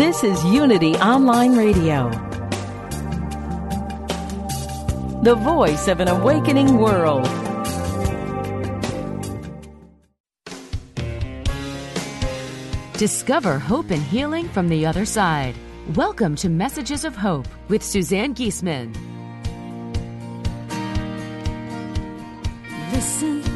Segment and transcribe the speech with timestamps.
[0.00, 2.08] This is Unity Online Radio,
[5.22, 7.24] the voice of an awakening world.
[12.96, 15.54] Discover hope and healing from the other side.
[15.94, 18.96] Welcome to Messages of Hope with Suzanne Giesemann.
[22.90, 23.49] Listen,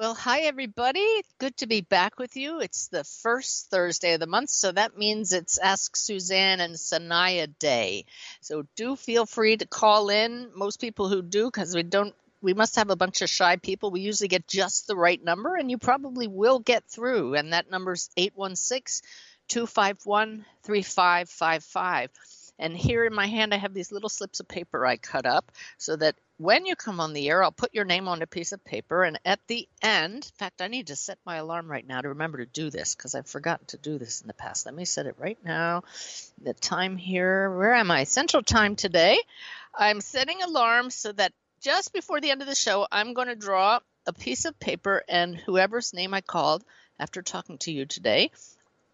[0.00, 1.06] Well, hi, everybody.
[1.36, 2.60] Good to be back with you.
[2.60, 7.48] It's the first Thursday of the month, so that means it's Ask Suzanne and Sanaya
[7.58, 8.06] Day.
[8.40, 10.52] So do feel free to call in.
[10.54, 13.90] Most people who do, because we don't, we must have a bunch of shy people.
[13.90, 17.34] We usually get just the right number, and you probably will get through.
[17.34, 19.06] And that number's 816
[19.48, 22.10] 251 3555.
[22.60, 25.50] And here in my hand, I have these little slips of paper I cut up
[25.78, 28.52] so that when you come on the air, I'll put your name on a piece
[28.52, 29.02] of paper.
[29.02, 32.10] And at the end, in fact, I need to set my alarm right now to
[32.10, 34.66] remember to do this because I've forgotten to do this in the past.
[34.66, 35.84] Let me set it right now.
[36.42, 38.04] The time here, where am I?
[38.04, 39.18] Central time today.
[39.74, 43.36] I'm setting alarm so that just before the end of the show, I'm going to
[43.36, 46.64] draw a piece of paper, and whoever's name I called
[46.98, 48.30] after talking to you today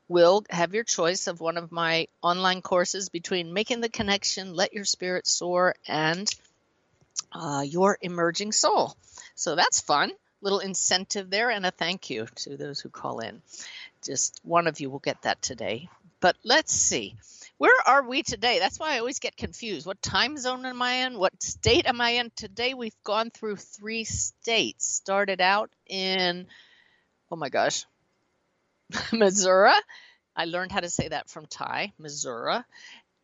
[0.09, 4.73] will have your choice of one of my online courses between Making the Connection, Let
[4.73, 6.31] Your Spirit Soar, and
[7.33, 8.97] uh, Your Emerging Soul.
[9.35, 10.13] So that's fun.
[10.43, 13.43] Little incentive there, and a thank you to those who call in.
[14.05, 15.89] Just one of you will get that today.
[16.21, 17.17] But let's see.
[17.59, 18.59] Where are we today?
[18.59, 19.87] That's why I always get confused.
[19.87, 21.19] What time zone am I in?
[21.19, 22.31] What state am I in?
[22.37, 24.87] Today we've gone through three states.
[24.87, 26.47] Started out in,
[27.31, 27.87] oh my gosh,
[29.13, 29.73] Missouri.
[30.35, 32.59] I learned how to say that from Ty, Missouri,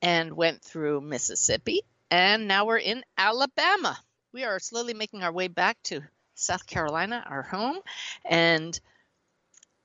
[0.01, 3.99] and went through Mississippi, and now we're in Alabama.
[4.33, 6.03] We are slowly making our way back to
[6.35, 7.79] South Carolina, our home,
[8.25, 8.79] and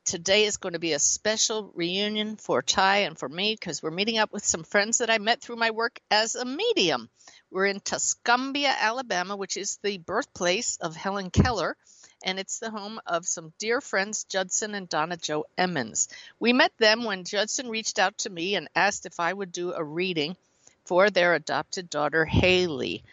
[0.06, 3.92] today is going to be a special reunion for Ty and for me because we're
[3.92, 7.10] meeting up with some friends that I met through my work as a medium.
[7.52, 11.76] We're in Tuscumbia, Alabama, which is the birthplace of Helen Keller
[12.24, 16.08] and it's the home of some dear friends, Judson and Donna Joe Emmons.
[16.40, 19.74] We met them when Judson reached out to me and asked if I would do
[19.74, 20.36] a reading
[20.86, 23.04] for their adopted daughter, Haley.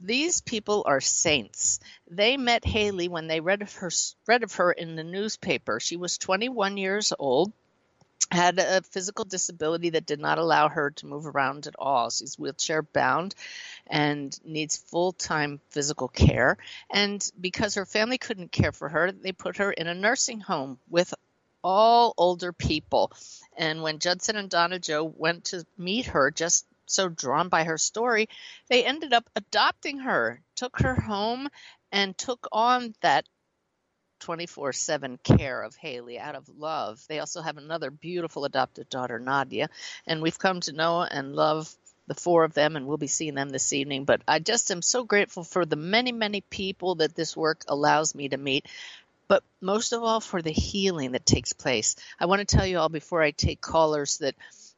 [0.00, 1.78] These people are saints.
[2.10, 3.90] They met Haley when they read of her
[4.26, 5.78] read of her in the newspaper.
[5.78, 7.52] She was 21 years old
[8.30, 12.10] had a physical disability that did not allow her to move around at all.
[12.10, 13.34] She's wheelchair bound
[13.86, 16.56] and needs full time physical care.
[16.90, 20.78] And because her family couldn't care for her, they put her in a nursing home
[20.88, 21.12] with
[21.64, 23.12] all older people.
[23.56, 27.78] And when Judson and Donna Joe went to meet her, just so drawn by her
[27.78, 28.28] story,
[28.68, 31.48] they ended up adopting her, took her home,
[31.90, 33.26] and took on that
[34.22, 37.04] 24 7 care of Haley out of love.
[37.08, 39.68] They also have another beautiful adopted daughter, Nadia,
[40.06, 41.74] and we've come to know and love
[42.06, 44.04] the four of them, and we'll be seeing them this evening.
[44.04, 48.14] But I just am so grateful for the many, many people that this work allows
[48.14, 48.66] me to meet.
[49.28, 51.96] But most of all, for the healing that takes place.
[52.20, 54.34] I want to tell you all before I take callers that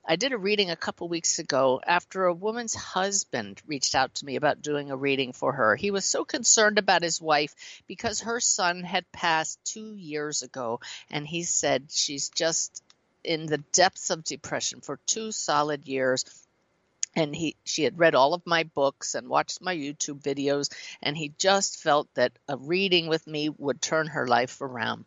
[0.06, 4.26] I did a reading a couple weeks ago after a woman's husband reached out to
[4.26, 5.76] me about doing a reading for her.
[5.76, 7.54] He was so concerned about his wife
[7.86, 10.80] because her son had passed two years ago,
[11.10, 12.82] and he said she's just
[13.22, 16.26] in the depths of depression for two solid years
[17.16, 20.70] and he she had read all of my books and watched my YouTube videos
[21.02, 25.04] and he just felt that a reading with me would turn her life around.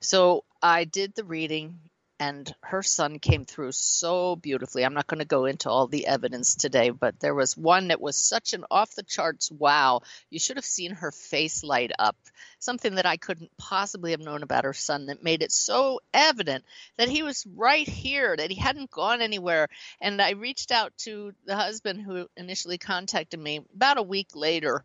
[0.00, 1.78] So I did the reading
[2.20, 4.84] and her son came through so beautifully.
[4.84, 8.00] I'm not going to go into all the evidence today, but there was one that
[8.00, 10.00] was such an off the charts wow.
[10.28, 12.16] You should have seen her face light up.
[12.58, 16.64] Something that I couldn't possibly have known about her son that made it so evident
[16.96, 19.68] that he was right here, that he hadn't gone anywhere.
[20.00, 24.84] And I reached out to the husband who initially contacted me about a week later.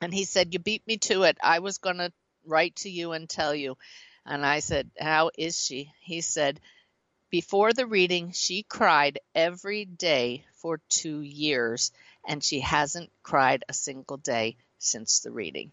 [0.00, 1.38] And he said, You beat me to it.
[1.42, 2.12] I was going to
[2.46, 3.76] write to you and tell you.
[4.26, 5.92] And I said, How is she?
[6.00, 6.60] He said,
[7.30, 11.90] Before the reading, she cried every day for two years,
[12.26, 15.72] and she hasn't cried a single day since the reading.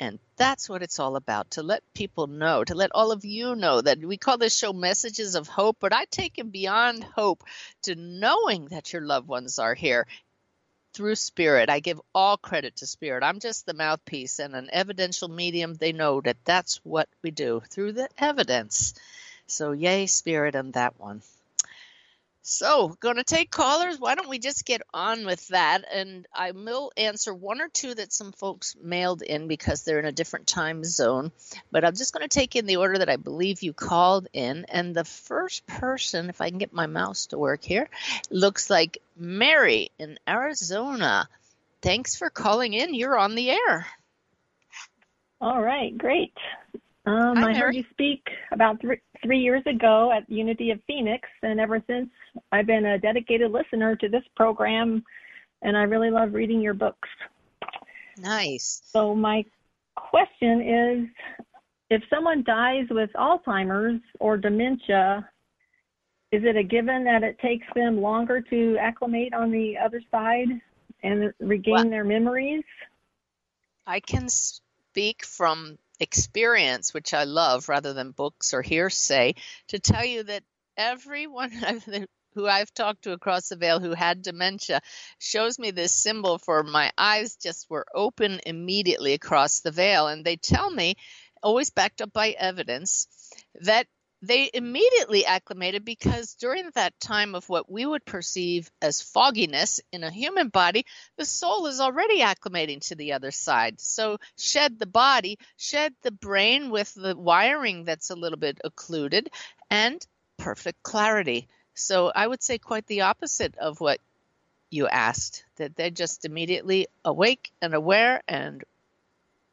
[0.00, 3.56] And that's what it's all about to let people know, to let all of you
[3.56, 7.42] know that we call this show Messages of Hope, but I take it beyond hope
[7.82, 10.06] to knowing that your loved ones are here
[10.98, 11.70] through spirit.
[11.70, 13.22] I give all credit to spirit.
[13.22, 15.74] I'm just the mouthpiece and an evidential medium.
[15.74, 18.94] They know that that's what we do through the evidence.
[19.46, 21.22] So, yay, spirit, on that one.
[22.50, 24.00] So, going to take callers.
[24.00, 25.84] Why don't we just get on with that?
[25.92, 30.06] And I will answer one or two that some folks mailed in because they're in
[30.06, 31.30] a different time zone.
[31.70, 34.64] But I'm just going to take in the order that I believe you called in.
[34.70, 37.90] And the first person, if I can get my mouse to work here,
[38.30, 41.28] looks like Mary in Arizona.
[41.82, 42.94] Thanks for calling in.
[42.94, 43.86] You're on the air.
[45.38, 46.32] All right, great.
[47.04, 51.28] Um, Hi, I heard you speak about three, three years ago at Unity of Phoenix,
[51.42, 52.08] and ever since
[52.52, 55.04] I've been a dedicated listener to this program,
[55.62, 57.08] and I really love reading your books.
[58.18, 58.82] Nice.
[58.84, 59.44] So my
[59.96, 61.44] question is,
[61.90, 65.28] if someone dies with Alzheimer's or dementia,
[66.30, 70.48] is it a given that it takes them longer to acclimate on the other side
[71.02, 72.64] and regain Well- their memories?
[73.86, 79.34] I can speak from experience, which I love rather than books or hearsay,
[79.68, 80.44] to tell you that
[80.76, 81.50] everyone
[82.34, 84.80] who I've talked to across the veil who had dementia
[85.18, 90.06] shows me this symbol for my eyes just were open immediately across the veil.
[90.06, 90.94] And they tell me,
[91.42, 93.08] always backed up by evidence,
[93.62, 93.86] that
[94.20, 100.02] they immediately acclimated because during that time of what we would perceive as fogginess in
[100.02, 100.84] a human body,
[101.16, 103.80] the soul is already acclimating to the other side.
[103.80, 109.30] So shed the body, shed the brain with the wiring that's a little bit occluded,
[109.70, 110.04] and
[110.36, 111.46] perfect clarity.
[111.74, 114.00] So I would say quite the opposite of what
[114.70, 118.64] you asked, that they're just immediately awake and aware and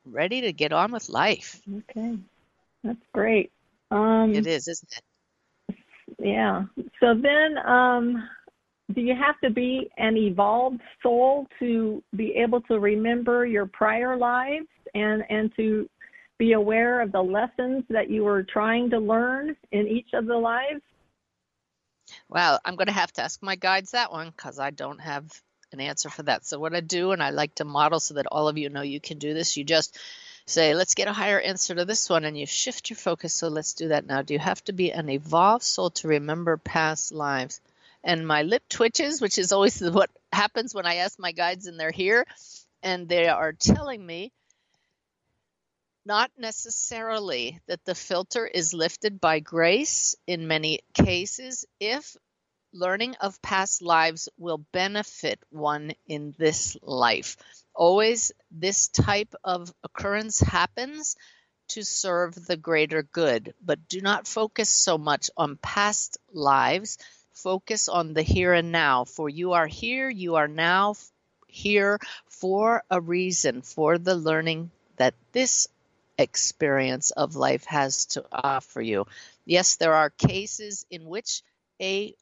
[0.06, 1.62] ready to get on with life.
[1.90, 2.18] Okay,
[2.84, 3.52] that's great.
[3.92, 5.76] Um, It is, isn't it?
[6.20, 6.64] Yeah.
[7.00, 8.30] So then, um,
[8.94, 14.16] do you have to be an evolved soul to be able to remember your prior
[14.16, 15.90] lives and and to
[16.38, 20.36] be aware of the lessons that you were trying to learn in each of the
[20.36, 20.82] lives?
[22.30, 25.26] Well, I'm going to have to ask my guides that one because I don't have
[25.72, 26.46] an answer for that.
[26.46, 28.82] So, what I do, and I like to model so that all of you know
[28.82, 29.98] you can do this, you just
[30.48, 33.34] say, let's get a higher answer to this one, and you shift your focus.
[33.34, 34.22] So, let's do that now.
[34.22, 37.62] Do you have to be an evolved soul to remember past lives?
[38.04, 41.80] And my lip twitches, which is always what happens when I ask my guides and
[41.80, 42.26] they're here,
[42.84, 44.32] and they are telling me
[46.06, 52.16] not necessarily that the filter is lifted by grace in many cases if
[52.72, 57.38] learning of past lives will benefit one in this life.
[57.76, 61.18] Always, this type of occurrence happens
[61.70, 66.98] to serve the greater good, but do not focus so much on past lives.
[67.34, 70.96] Focus on the here and now, for you are here, you are now
[71.48, 75.68] here for a reason, for the learning that this
[76.18, 79.06] experience of life has to offer you.
[79.46, 81.42] Yes, there are cases in which
[81.82, 82.16] a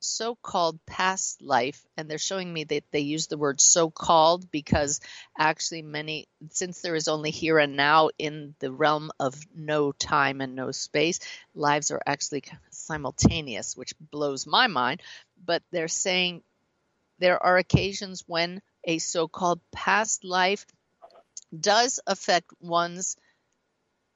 [0.00, 4.50] so called past life, and they're showing me that they use the word so called
[4.50, 5.00] because
[5.38, 10.40] actually, many, since there is only here and now in the realm of no time
[10.40, 11.20] and no space,
[11.54, 15.02] lives are actually simultaneous, which blows my mind.
[15.44, 16.42] But they're saying
[17.18, 20.66] there are occasions when a so called past life
[21.58, 23.16] does affect one's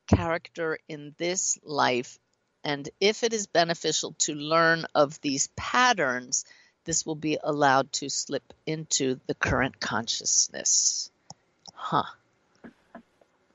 [0.07, 2.19] character in this life.
[2.65, 6.47] And if it is beneficial to learn of these patterns,
[6.85, 11.11] this will be allowed to slip into the current consciousness.
[11.75, 12.05] Huh.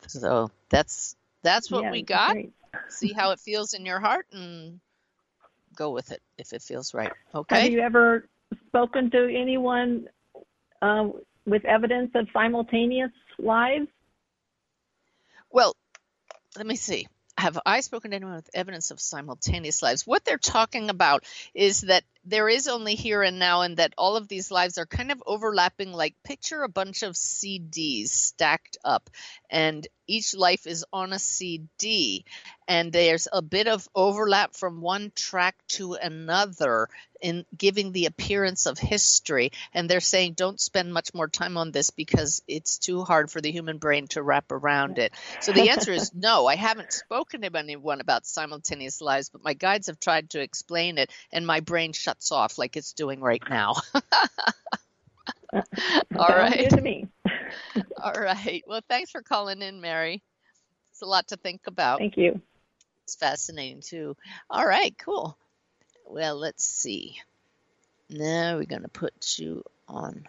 [0.08, 2.34] So that's that's what Yeah, we got.
[2.34, 2.54] great.
[2.89, 4.80] See how it feels in your heart and
[5.75, 7.12] go with it if it feels right.
[7.34, 7.62] Okay.
[7.62, 8.28] Have you ever
[8.68, 10.08] spoken to anyone
[10.82, 11.10] uh,
[11.46, 13.88] with evidence of simultaneous lives?
[15.51, 15.75] Well,
[16.56, 17.08] let me see.
[17.39, 20.05] Have I spoken to anyone with evidence of simultaneous lives?
[20.05, 24.17] What they're talking about is that there is only here and now, and that all
[24.17, 25.93] of these lives are kind of overlapping.
[25.93, 29.10] Like, picture a bunch of CDs stacked up,
[29.50, 32.25] and each life is on a CD,
[32.69, 36.88] and there's a bit of overlap from one track to another
[37.19, 39.51] in giving the appearance of history.
[39.73, 43.41] And they're saying, don't spend much more time on this because it's too hard for
[43.41, 45.13] the human brain to wrap around it.
[45.41, 46.45] So the answer is no.
[46.45, 50.99] I haven't spoken to anyone about simultaneous lives, but my guides have tried to explain
[50.99, 53.73] it, and my brain shuts off like it's doing right now.
[56.15, 57.07] all right to me
[58.03, 60.21] all right Well, thanks for calling in, Mary.
[60.91, 61.97] It's a lot to think about.
[61.97, 62.41] Thank you.
[63.10, 64.16] It's fascinating too.
[64.51, 65.36] All right, cool.
[66.06, 67.20] Well, let's see.
[68.08, 70.28] Now we're going to put you on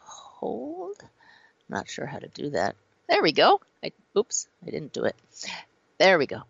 [0.00, 0.96] hold.
[1.68, 2.74] Not sure how to do that.
[3.06, 3.60] There we go.
[3.84, 5.14] I, oops, I didn't do it.
[5.98, 6.40] There we go.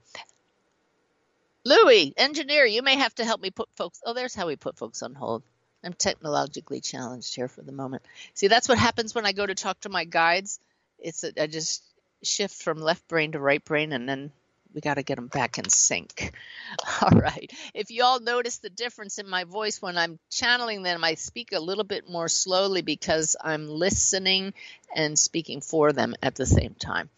[1.64, 4.00] Louis, engineer, you may have to help me put folks.
[4.06, 5.42] Oh, there's how we put folks on hold.
[5.82, 8.04] I'm technologically challenged here for the moment.
[8.34, 10.60] See, that's what happens when I go to talk to my guides.
[11.00, 11.82] It's a, I just
[12.22, 14.30] shift from left brain to right brain, and then
[14.74, 16.32] we got to get them back in sync.
[17.02, 17.50] All right.
[17.74, 21.52] If you all notice the difference in my voice when I'm channeling them, I speak
[21.52, 24.54] a little bit more slowly because I'm listening
[24.94, 27.10] and speaking for them at the same time.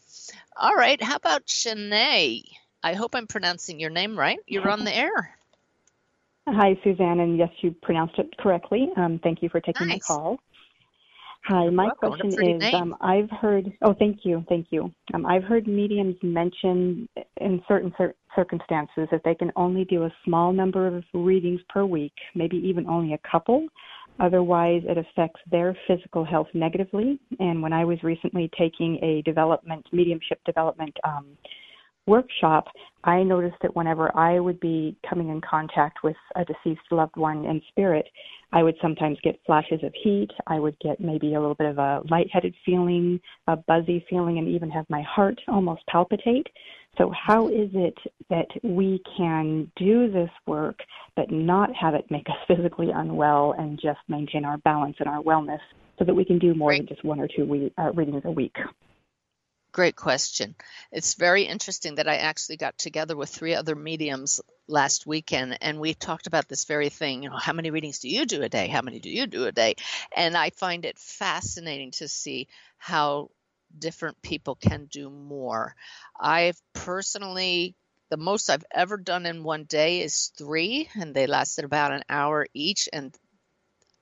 [0.56, 1.00] All right.
[1.02, 2.44] How about Shanae?
[2.82, 4.38] I hope I'm pronouncing your name right.
[4.46, 5.36] You're on the air.
[6.46, 8.90] Hi, Suzanne, and yes, you pronounced it correctly.
[8.96, 10.00] Um, thank you for taking Nice.
[10.00, 10.38] the call.
[11.46, 12.12] Hi, my welcome.
[12.12, 14.90] Question is um, I've heard, oh, thank you, thank you.
[15.12, 17.06] Um, I've heard mediums mention
[17.38, 21.84] in certain cir- circumstances that they can only do a small number of readings per
[21.84, 23.66] week, maybe even only a couple.
[24.20, 27.20] Otherwise, it affects their physical health negatively.
[27.40, 31.26] And when I was recently taking a development, mediumship development um,
[32.06, 32.68] workshop,
[33.04, 37.44] I noticed that whenever I would be coming in contact with a deceased loved one
[37.44, 38.06] in spirit,
[38.52, 40.30] I would sometimes get flashes of heat.
[40.46, 44.48] I would get maybe a little bit of a lightheaded feeling, a buzzy feeling, and
[44.48, 46.46] even have my heart almost palpitate.
[46.96, 47.98] So, how is it
[48.30, 50.78] that we can do this work
[51.16, 55.22] but not have it make us physically unwell and just maintain our balance and our
[55.22, 55.58] wellness
[55.98, 56.78] so that we can do more Great.
[56.78, 58.56] than just one or two we- uh, readings a week?
[59.74, 60.54] Great question.
[60.92, 65.80] It's very interesting that I actually got together with three other mediums last weekend and
[65.80, 67.24] we talked about this very thing.
[67.24, 68.68] You know, how many readings do you do a day?
[68.68, 69.74] How many do you do a day?
[70.16, 72.46] And I find it fascinating to see
[72.78, 73.30] how
[73.76, 75.74] different people can do more.
[76.20, 77.74] I've personally,
[78.10, 82.04] the most I've ever done in one day is three, and they lasted about an
[82.08, 82.88] hour each.
[82.92, 83.12] And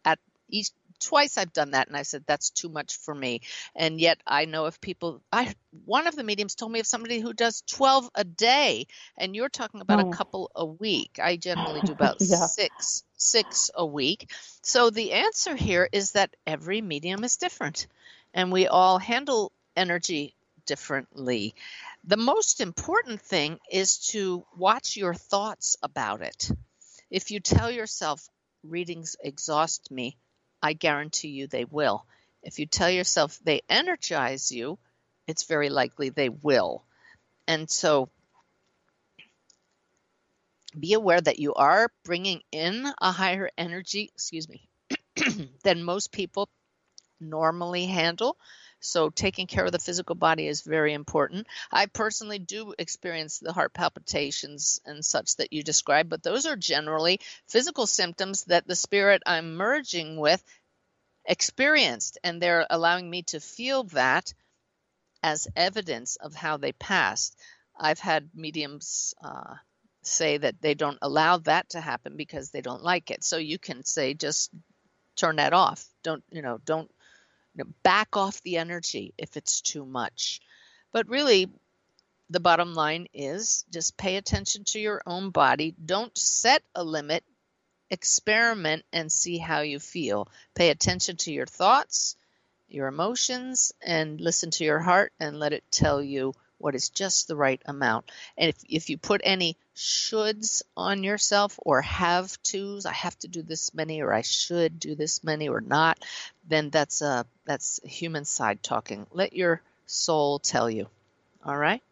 [0.05, 0.19] at
[0.51, 0.71] each
[1.03, 3.41] twice I've done that and I said that's too much for me.
[3.75, 5.55] And yet I know of people I
[5.85, 8.87] one of the mediums told me of somebody who does 12 a day
[9.19, 10.01] and you're talking about Oh.
[10.01, 11.19] a couple a week.
[11.23, 12.49] I generally do about Yeah.
[12.55, 14.31] 6 6 a week.
[14.63, 17.87] So the answer here is that every medium is different
[18.35, 20.35] and we all handle energy
[20.67, 21.55] differently.
[22.05, 26.51] The most important thing is to watch your thoughts about it.
[27.11, 28.29] If you tell yourself
[28.65, 30.17] readings exhaust me,
[30.63, 32.07] I guarantee you they will.
[32.43, 34.79] If you tell yourself they energize you,
[35.27, 36.85] it's very likely they will.
[37.49, 38.11] And so
[40.79, 44.69] be aware that you are bringing in a higher energy, excuse me,
[45.65, 46.49] than most people
[47.21, 48.37] normally handle.
[48.83, 51.47] So taking care of the physical body is very important.
[51.71, 56.57] I personally do experience the heart palpitations and such that you described, but those are
[56.57, 60.43] generally physical symptoms that the spirit I'm merging with
[61.25, 64.35] experienced, and they're allowing me to feel that
[65.23, 67.39] as evidence of how they passed.
[67.79, 69.55] I've had mediums uh,
[70.03, 73.23] say that they don't allow that to happen because they don't like it.
[73.23, 74.51] So you can say, just
[75.17, 75.85] turn that off.
[76.03, 76.91] Don't, you know, don't
[77.55, 80.41] you know, back off the energy if it's too much.
[80.93, 81.51] But really,
[82.31, 85.75] the bottom line is just pay attention to your own body.
[85.85, 87.25] Don't set a limit.
[87.91, 90.29] Experiment and see how you feel.
[90.55, 92.17] Pay attention to your thoughts,
[92.69, 96.33] your emotions, and listen to your heart and let it tell you
[96.63, 98.11] what is just the right amount.
[98.39, 103.29] And if, if you put any shoulds on yourself or have tos, I have to
[103.29, 105.99] do this many or I should do this many or not,
[106.49, 109.07] then that's a that's human side talking.
[109.13, 110.87] Let your soul tell you.
[111.45, 111.83] All right?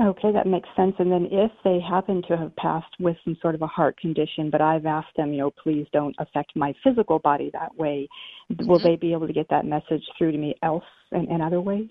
[0.00, 0.94] Okay, that makes sense.
[0.98, 4.48] And then if they happen to have passed with some sort of a heart condition,
[4.48, 8.08] but I've asked them, you know, please don't affect my physical body that way,
[8.64, 8.82] will Mhm.
[8.82, 11.90] they be able to get that message through to me else in, in other ways?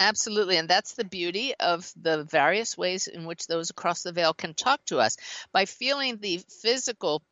[0.00, 0.56] Absolutely.
[0.56, 4.54] And that's the beauty of the various ways in which those across the veil can
[4.54, 5.16] talk to us.
[5.52, 7.22] By feeling the physical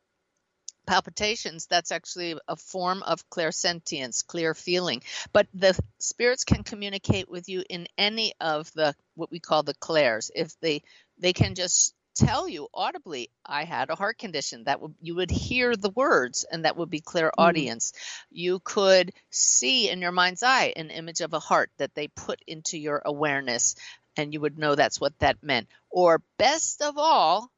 [0.87, 5.03] palpitations, that's actually a form of clairsentience, clear feeling.
[5.33, 9.75] But the spirits can communicate with you in any of the what we call the
[9.75, 10.31] clairs.
[10.35, 10.83] If they
[11.19, 11.95] they can just
[12.25, 16.45] tell you audibly i had a heart condition that would you would hear the words
[16.51, 17.43] and that would be clear mm.
[17.43, 17.93] audience.
[18.31, 22.41] You could see in your mind's eye an image of a heart that they put
[22.47, 23.75] into your awareness
[24.17, 25.67] and you would know that's what that meant.
[25.89, 27.51] Or best of all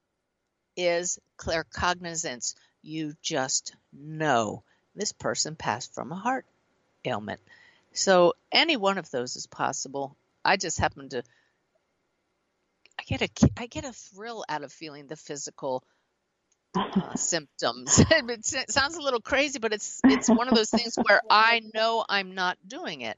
[0.75, 2.55] is claircognizance.
[2.81, 4.63] You just know
[4.95, 6.45] this person passed from a heart
[7.05, 7.39] ailment.
[7.93, 10.15] So any one of those is possible.
[10.43, 11.23] I just happen to
[13.11, 15.83] get a I get a thrill out of feeling the physical
[16.75, 17.99] uh, symptoms.
[18.09, 22.05] it sounds a little crazy, but it's it's one of those things where I know
[22.07, 23.17] I'm not doing it.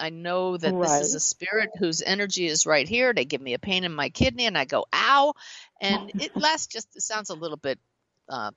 [0.00, 0.88] I know that right.
[0.88, 3.12] this is a spirit whose energy is right here.
[3.12, 5.34] They give me a pain in my kidney, and I go, "Ow!"
[5.80, 6.88] And it lasts just.
[6.94, 7.78] It sounds a little bit
[8.28, 8.52] uh,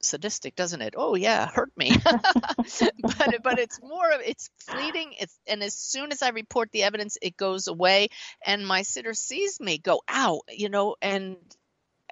[0.00, 0.94] sadistic, doesn't it?
[0.96, 1.96] Oh yeah, hurt me.
[2.04, 5.14] but but it's more of it's fleeting.
[5.18, 8.08] It's and as soon as I report the evidence, it goes away,
[8.44, 11.36] and my sitter sees me go out, you know, and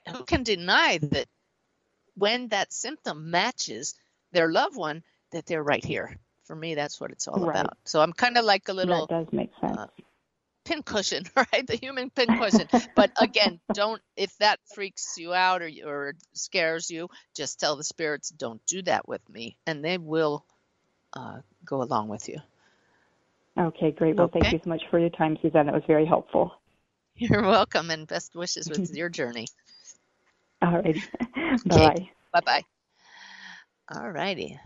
[0.08, 1.26] who can deny that
[2.14, 3.94] when that symptom matches
[4.32, 5.02] their loved one,
[5.32, 6.18] that they're right here.
[6.44, 7.50] For me, that's what it's all right.
[7.50, 7.76] about.
[7.84, 9.06] So I'm kind of like a little.
[9.06, 9.76] That does make sense.
[9.76, 9.86] Uh,
[10.66, 11.66] pincushion, right?
[11.66, 12.68] The human pincushion.
[12.94, 17.84] but again, don't if that freaks you out or or scares you, just tell the
[17.84, 20.44] spirits, "Don't do that with me," and they will
[21.14, 22.38] uh, go along with you.
[23.58, 24.16] Okay, great.
[24.16, 24.40] Well, okay.
[24.40, 25.66] thank you so much for your time, Suzanne.
[25.66, 26.52] That was very helpful.
[27.16, 29.46] You're welcome, and best wishes with your journey.
[30.60, 30.96] All right.
[31.64, 32.10] Bye.
[32.32, 32.62] Bye bye.
[33.94, 34.58] All righty.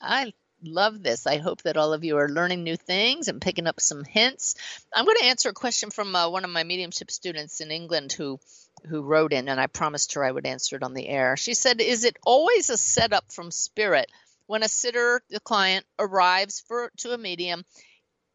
[0.00, 0.32] I
[0.62, 1.26] love this.
[1.26, 4.54] I hope that all of you are learning new things and picking up some hints.
[4.94, 8.12] I'm going to answer a question from uh, one of my mediumship students in England
[8.12, 8.38] who
[8.88, 11.36] who wrote in, and I promised her I would answer it on the air.
[11.36, 14.10] She said, "Is it always a setup from spirit
[14.46, 17.64] when a sitter, the client, arrives for to a medium?"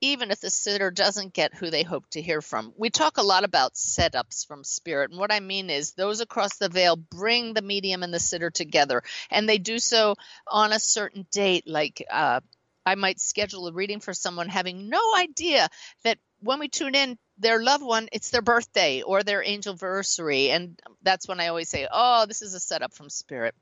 [0.01, 2.73] Even if the sitter doesn't get who they hope to hear from.
[2.77, 5.11] We talk a lot about setups from spirit.
[5.11, 8.49] And what I mean is those across the veil bring the medium and the sitter
[8.49, 9.03] together.
[9.31, 10.15] And they do so
[10.47, 11.67] on a certain date.
[11.67, 12.41] Like uh,
[12.85, 15.67] I might schedule a reading for someone having no idea
[16.03, 20.51] that when we tune in, their loved one, it's their birthday or their anniversary.
[20.51, 23.55] And that's when I always say, oh, this is a setup from spirit.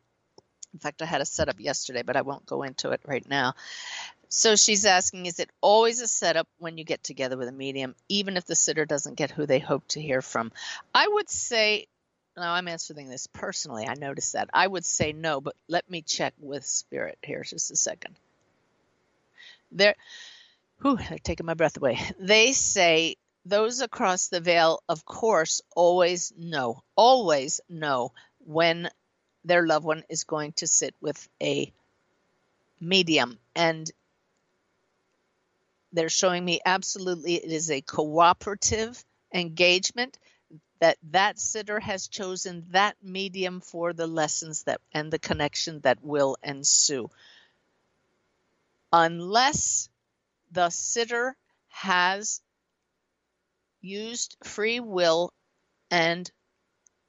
[0.73, 3.53] In fact, I had a setup yesterday, but I won't go into it right now.
[4.37, 7.95] So she's asking, is it always a setup when you get together with a medium,
[8.09, 10.51] even if the sitter doesn't get who they hope to hear from?
[10.93, 11.87] I would say,
[12.35, 13.87] now I'm answering this personally.
[13.87, 14.49] I noticed that.
[14.53, 18.17] I would say no, but let me check with spirit here just a second.
[19.71, 19.95] They're,
[20.81, 21.97] whew, they're taking my breath away.
[22.19, 28.11] They say those across the veil, of course, always know, always know
[28.45, 28.89] when
[29.45, 31.71] their loved one is going to sit with a
[32.81, 33.39] medium.
[33.55, 33.89] And
[35.95, 39.03] they're showing me absolutely it is a cooperative
[39.33, 40.17] engagement
[40.79, 46.03] that that sitter has chosen that medium for the lessons that and the connection that
[46.03, 47.09] will ensue.
[48.91, 49.89] Unless
[50.51, 51.35] the sitter
[51.69, 52.41] has
[53.81, 55.33] used free will
[55.91, 56.29] and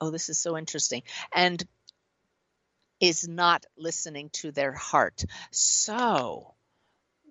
[0.00, 1.02] oh this is so interesting
[1.34, 1.64] and
[3.00, 5.24] is not listening to their heart.
[5.50, 6.55] So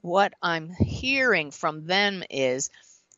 [0.06, 2.70] what I'm hearing from them is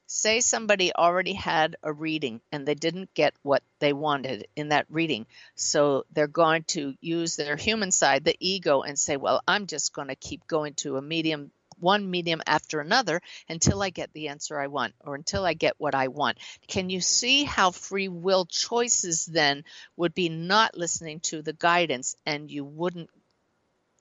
[0.06, 4.86] say somebody already had a reading and they didn't get what they wanted in that
[4.90, 5.26] reading.
[5.56, 9.94] So they're going to use their human side, the ego, and say, well, I'm just
[9.94, 14.30] going to keep going to a medium, one medium after another until I get the
[14.30, 16.38] answer I want or until I get what I want.
[16.70, 19.66] Can you see how free will choices then
[19.98, 23.10] would be not listening to the guidance and you wouldn't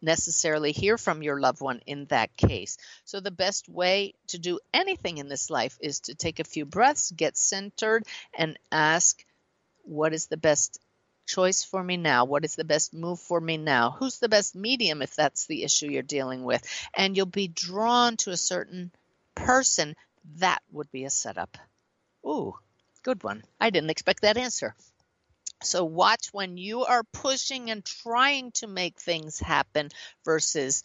[0.06, 2.78] necessarily hear from your loved one in that case.
[3.04, 6.64] So, the best way to do anything in this life is to take a few
[6.64, 9.22] breaths, get centered, and ask,
[9.82, 10.80] What is the best
[11.26, 12.24] choice for me now?
[12.24, 13.90] What is the best move for me now?
[13.98, 16.64] Who's the best medium if that's the issue you're dealing with?
[16.96, 18.92] And you'll be drawn to a certain
[19.34, 19.96] person.
[20.36, 21.58] That would be a setup.
[22.24, 22.54] Ooh,
[23.02, 23.44] good one.
[23.60, 24.74] I didn't expect that answer.
[25.66, 29.90] So watch when you are pushing and trying to make things happen
[30.24, 30.84] versus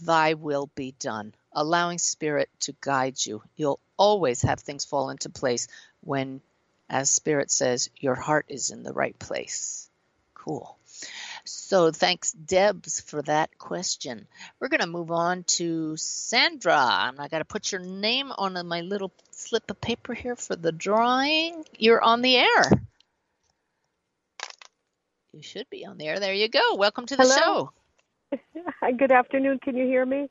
[0.00, 3.42] thy will be done, allowing spirit to guide you.
[3.56, 5.68] You'll always have things fall into place
[6.00, 6.40] when,
[6.88, 9.88] as spirit says, your heart is in the right place.
[10.34, 10.76] Cool.
[11.44, 14.26] So thanks, Debs, for that question.
[14.60, 17.08] We're going to move on to Sandra.
[17.08, 20.56] And I got to put your name on my little slip of paper here for
[20.56, 21.64] the drawing.
[21.78, 22.70] You're on the air.
[25.36, 26.18] You should be on there.
[26.18, 26.76] There you go.
[26.76, 27.70] Welcome to the Hello.
[28.32, 28.90] show.
[28.98, 29.58] Good afternoon.
[29.62, 30.28] Can you hear me?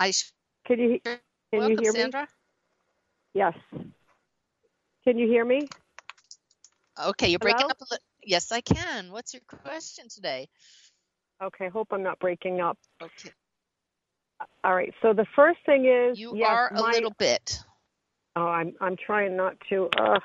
[0.00, 0.32] I sh-
[0.66, 1.18] Can you can
[1.52, 2.22] welcome, you hear Sandra.
[2.22, 2.26] me?
[3.34, 3.54] Yes.
[5.04, 5.68] Can you hear me?
[7.08, 7.98] Okay, you're breaking up a little.
[8.24, 9.12] Yes, I can.
[9.12, 10.48] What's your question today?
[11.42, 11.68] Okay.
[11.68, 12.78] Hope I'm not breaking up.
[13.02, 13.30] Okay,
[14.64, 14.94] All right.
[15.02, 17.58] So the first thing is you yes, are a my- little bit.
[18.36, 19.90] Oh, I'm I'm trying not to.
[19.98, 20.16] Oh,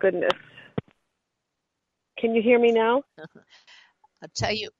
[0.00, 0.32] goodness.
[2.24, 3.02] Can you hear me now?
[3.18, 4.70] I'll tell you.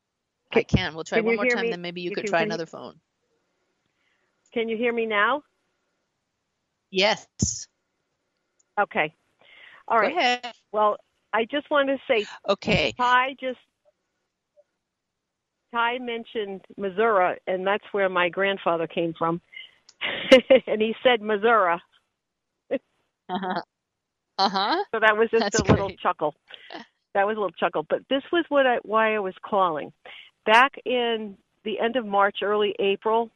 [0.50, 0.94] Can- I can.
[0.94, 1.70] We'll try one more time, me?
[1.70, 2.94] then maybe you could try can- another phone.
[4.54, 5.42] Can you hear me now?
[6.90, 7.26] Yes.
[8.80, 9.12] Okay.
[9.88, 10.42] All right.
[10.72, 10.96] Well,
[11.34, 12.94] I just wanted to say Okay.
[12.96, 13.58] Ty just
[15.70, 19.42] Ty mentioned Missouri, and that's where my grandfather came from.
[20.66, 21.76] and he said Missouri,
[23.28, 23.60] Uh-huh.
[24.38, 24.84] Uh-huh.
[24.94, 26.00] so that was just That's a little great.
[26.00, 26.34] chuckle.
[27.14, 27.86] That was a little chuckle.
[27.88, 29.92] But this was what I why I was calling.
[30.44, 33.30] Back in the end of March, early April,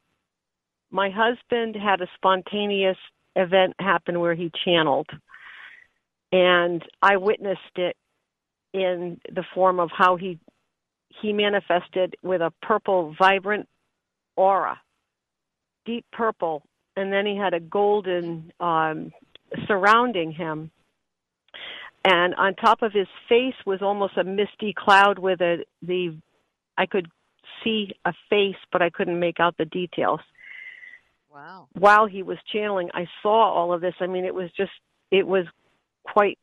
[0.90, 2.98] my husband had a spontaneous
[3.36, 5.08] event happen where he channeled,
[6.32, 7.96] and I witnessed it
[8.72, 10.38] in the form of how he
[11.22, 13.68] he manifested with a purple vibrant
[14.36, 14.78] aura
[15.86, 16.62] deep purple
[16.96, 19.10] and then he had a golden um
[19.66, 20.70] surrounding him
[22.04, 26.16] and on top of his face was almost a misty cloud with a the
[26.76, 27.08] I could
[27.64, 30.20] see a face but I couldn't make out the details
[31.32, 31.68] Wow.
[31.74, 34.72] while he was channeling I saw all of this I mean it was just
[35.11, 35.44] it was
[36.04, 36.38] quite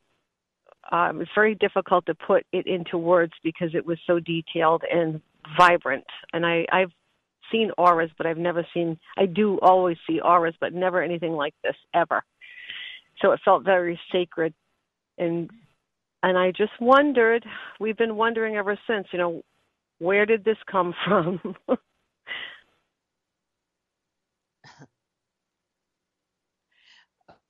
[0.92, 5.22] it's very difficult to put it into words because it was so detailed and
[5.58, 6.06] vibrant.
[6.34, 6.92] And I, I've
[7.52, 8.98] seen auras, but I've never seen.
[9.18, 12.24] I do always see auras, but never anything like this ever.
[13.22, 14.54] So it felt very sacred,
[15.18, 15.50] and
[16.24, 17.46] and I just wondered.
[17.80, 19.08] We've been wondering ever since.
[19.12, 19.42] You know,
[20.00, 21.40] where did this come from?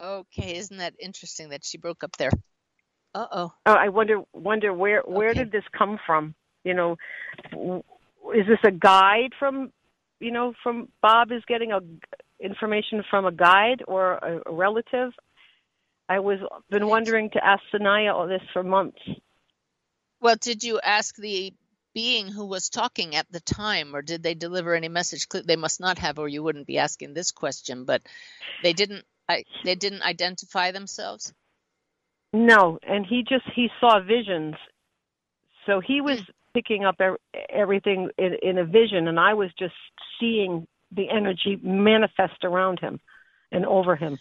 [0.02, 2.32] Okay, isn't that interesting that she broke up there?
[3.14, 3.54] Uh-oh.
[3.66, 5.40] Oh, I wonder wonder where where Okay.
[5.40, 6.36] did this come from?
[6.64, 6.98] You know,
[8.36, 9.72] is this a guide from
[10.20, 11.80] you know from Bob is getting a
[12.40, 15.12] information from a guide or a relative?
[16.08, 16.40] I was
[16.70, 19.00] been wondering to ask Sanaya all this for months.
[20.22, 21.54] Well, did you ask the
[21.94, 25.28] being who was talking at the time, or did they deliver any message?
[25.30, 27.86] They must not have, or you wouldn't be asking this question.
[27.86, 28.04] But
[28.62, 29.06] they didn't.
[29.28, 31.34] I, they didn't identify themselves.
[32.34, 34.56] No, and he just he saw visions.
[35.66, 36.32] So he was hmm.
[36.54, 37.18] picking up ev-
[37.50, 39.74] everything in, in a vision, and I was just
[40.20, 43.00] seeing the energy manifest around him
[43.56, 44.20] and over him.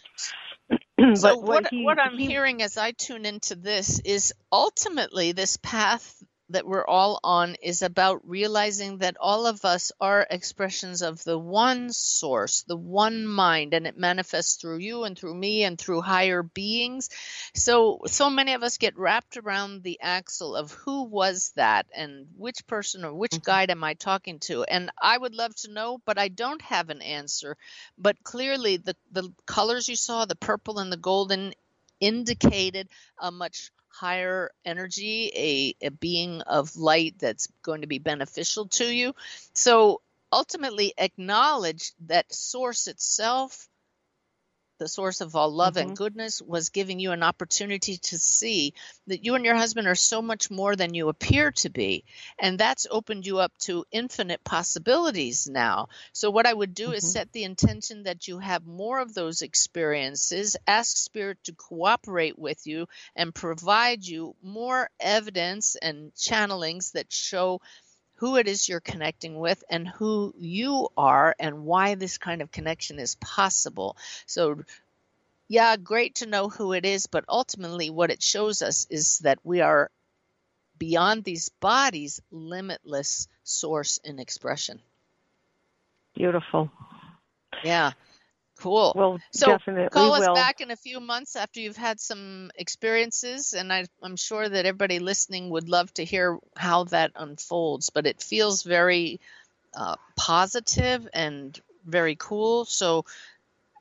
[0.97, 5.33] but so what he, what I'm he- hearing as I tune into this is ultimately
[5.33, 11.01] this path that we're all on is about realizing that all of us are expressions
[11.01, 15.63] of the one source, the one mind, and it manifests through you and through me
[15.63, 17.09] and through higher beings.
[17.55, 22.27] So so many of us get wrapped around the axle of who was that and
[22.37, 23.45] which person or which mm-hmm.
[23.45, 24.63] guide am I talking to?
[24.63, 27.57] And I would love to know, but I don't have an answer.
[27.97, 31.53] But clearly the the colors you saw, the purple and the golden
[31.99, 38.67] indicated a much higher energy, a, a being of light that's going to be beneficial
[38.67, 39.13] to you.
[39.53, 43.67] So ultimately, acknowledge that source itself,
[44.77, 46.03] the source of all love and mm-hmm.
[46.03, 48.73] goodness, was giving you an opportunity to see
[49.07, 52.03] that you and your husband are so much more than you appear to be.
[52.39, 55.87] And that's opened you up to infinite possibilities now.
[56.13, 57.11] So, what I would do is mm-hmm.
[57.11, 62.67] set the intention that you have more of those experiences, ask Spirit to cooperate with
[62.67, 67.61] you and provide you more evidence and channelings that show
[68.15, 72.51] who it is you're connecting with and who you are and why this kind of
[72.51, 73.97] connection is possible.
[74.25, 74.63] So,
[75.47, 79.39] yeah, great to know who it is, but ultimately, what it shows us is that
[79.43, 79.91] we are
[80.77, 84.81] beyond these bodies, limitless source in expression.
[86.15, 86.71] beautiful.
[87.63, 87.91] Yeah,
[88.59, 88.93] cool.
[88.95, 90.35] Well, So definitely call us will.
[90.35, 94.65] back in a few months after you've had some experiences, and I, I'm sure that
[94.65, 97.89] everybody listening would love to hear how that unfolds.
[97.89, 99.19] But it feels very
[99.75, 102.65] uh, positive and very cool.
[102.65, 103.05] So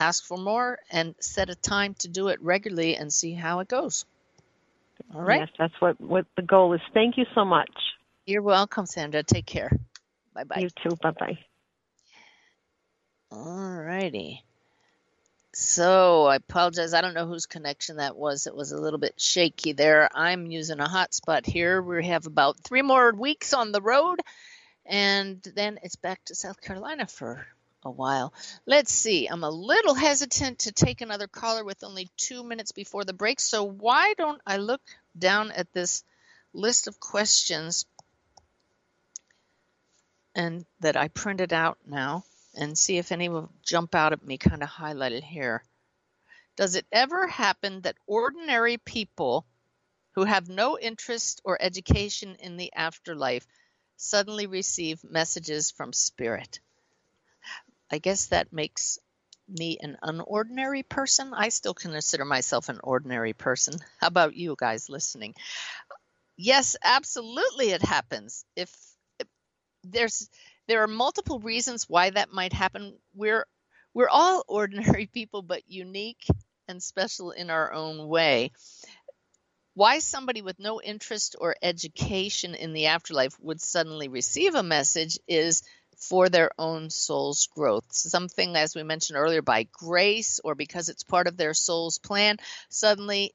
[0.01, 3.69] ask for more and set a time to do it regularly and see how it
[3.69, 4.05] goes.
[5.15, 5.41] All right.
[5.41, 6.81] Yes, that's what what the goal is.
[6.93, 7.71] Thank you so much.
[8.27, 9.23] You're welcome, Sandra.
[9.23, 9.71] Take care.
[10.35, 10.61] Bye bye.
[10.61, 10.97] You too.
[10.97, 11.39] Bye bye.
[13.31, 14.45] All righty.
[15.57, 16.95] So I apologize.
[16.95, 18.49] I don't know whose connection that was.
[18.49, 20.09] It was a little bit shaky there.
[20.13, 21.81] I'm using a hotspot here.
[21.81, 24.21] We have about three more weeks on the road,
[24.85, 27.47] and then it's back to South Carolina for
[27.85, 28.35] a while.
[28.67, 29.29] Let's see.
[29.29, 33.39] I'm a little hesitant to take another caller with only two minutes before the break.
[33.39, 34.83] So why don't I look
[35.17, 36.03] down at this
[36.53, 37.87] list of questions
[40.35, 44.39] and that I printed out now and see if any will jump out at me
[44.39, 45.63] kind of highlighted here.
[46.57, 49.47] Does it ever happen that ordinary people
[50.13, 53.47] who have no interest or education in the afterlife
[53.97, 56.61] suddenly receive messages from spirit?
[57.91, 58.99] I guess that makes
[59.49, 61.33] me an unordinary person.
[61.35, 63.75] I still consider myself an ordinary person.
[64.01, 65.35] How about you guys listening?
[66.37, 68.45] Yes, absolutely it happens.
[68.57, 68.75] If,
[69.19, 69.29] if
[69.85, 70.29] there's
[70.67, 72.97] there are multiple reasons why that might happen.
[73.15, 73.47] We're
[73.93, 76.27] we're all ordinary people but unique
[76.69, 78.53] and special in our own way.
[79.75, 85.19] Why somebody with no interest or education in the afterlife would suddenly receive a message
[85.27, 85.63] is
[85.99, 87.85] for their own soul's growth.
[87.91, 92.37] Something, as we mentioned earlier, by grace or because it's part of their soul's plan,
[92.69, 93.35] suddenly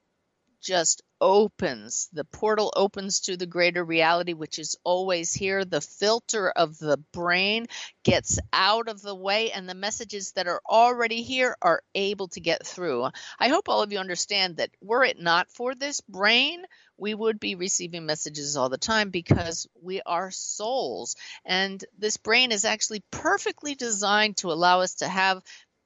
[0.62, 2.08] just opens.
[2.12, 5.64] The portal opens to the greater reality, which is always here.
[5.64, 7.66] The filter of the brain
[8.04, 12.40] gets out of the way, and the messages that are already here are able to
[12.40, 13.08] get through.
[13.38, 16.62] I hope all of you understand that were it not for this brain,
[17.00, 21.16] we would be receiving messages all the time because we are souls.
[21.44, 25.42] And this brain is actually perfectly designed to allow us to have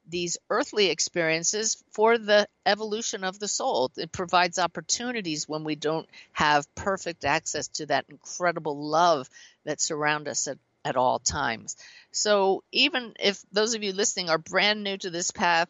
[0.07, 3.91] these earthly experiences for the evolution of the soul.
[3.97, 9.29] It provides opportunities when we don't have perfect access to that incredible love
[9.65, 11.75] that surrounds us at, at all times.
[12.11, 15.69] So even if those of you listening are brand new to this path,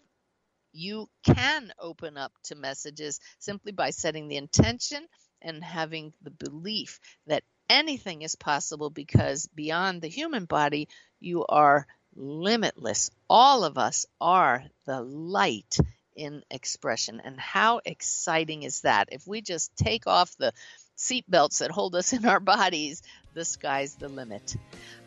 [0.73, 5.07] you can open up to messages simply by setting the intention
[5.41, 10.87] and having the belief that anything is possible because beyond the human body,
[11.19, 13.11] you are limitless.
[13.29, 15.77] All of us are the light
[16.15, 17.21] in expression.
[17.23, 19.09] And how exciting is that?
[19.11, 20.53] If we just take off the
[20.97, 24.55] seatbelts that hold us in our bodies, the sky's the limit.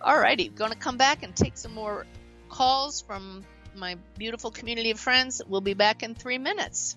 [0.03, 2.07] All righty, going to come back and take some more
[2.49, 3.44] calls from
[3.75, 5.40] my beautiful community of friends.
[5.47, 6.97] We'll be back in three minutes.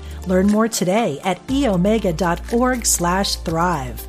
[0.27, 4.07] Learn more today at eomega.org slash thrive.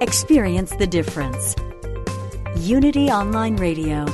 [0.00, 1.54] Experience the difference.
[2.56, 4.06] Unity Online Radio.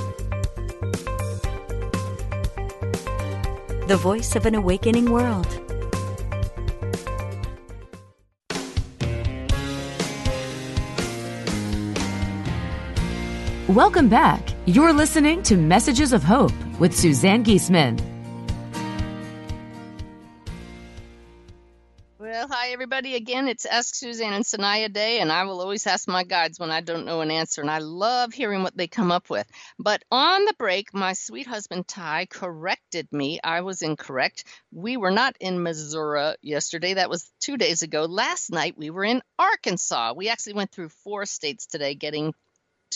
[3.86, 5.46] The voice of an awakening world.
[13.68, 14.55] Welcome back.
[14.68, 16.50] You're listening to Messages of Hope
[16.80, 18.00] with Suzanne Giesemann.
[22.18, 23.14] Well, hi everybody.
[23.14, 26.72] Again, it's Ask Suzanne and Sanaya Day, and I will always ask my guides when
[26.72, 29.46] I don't know an answer, and I love hearing what they come up with.
[29.78, 33.38] But on the break, my sweet husband Ty corrected me.
[33.44, 34.42] I was incorrect.
[34.72, 36.94] We were not in Missouri yesterday.
[36.94, 38.06] That was two days ago.
[38.06, 40.14] Last night, we were in Arkansas.
[40.16, 42.34] We actually went through four states today, getting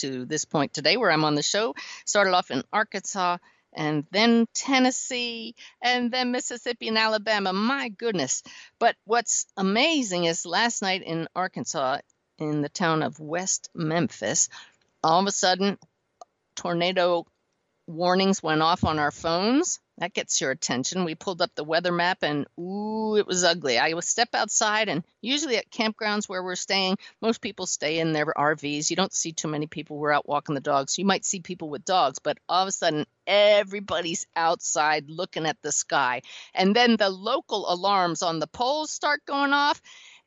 [0.01, 1.75] to this point today where I'm on the show.
[2.05, 3.37] Started off in Arkansas
[3.73, 7.53] and then Tennessee and then Mississippi and Alabama.
[7.53, 8.43] My goodness.
[8.79, 11.99] But what's amazing is last night in Arkansas,
[12.37, 14.49] in the town of West Memphis,
[15.03, 15.77] all of a sudden,
[16.55, 17.25] tornado
[17.87, 19.79] warnings went off on our phones.
[20.01, 21.05] That gets your attention.
[21.05, 23.77] We pulled up the weather map and ooh, it was ugly.
[23.77, 28.11] I would step outside and usually at campgrounds where we're staying, most people stay in
[28.11, 28.89] their RVs.
[28.89, 30.97] You don't see too many people who are out walking the dogs.
[30.97, 35.61] You might see people with dogs, but all of a sudden everybody's outside looking at
[35.61, 36.23] the sky.
[36.55, 39.79] And then the local alarms on the poles start going off.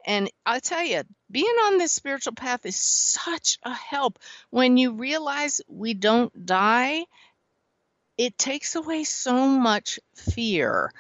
[0.07, 4.93] And I tell you, being on this spiritual path is such a help when you
[4.93, 7.07] realize we don't die
[8.17, 10.93] it takes away so much fear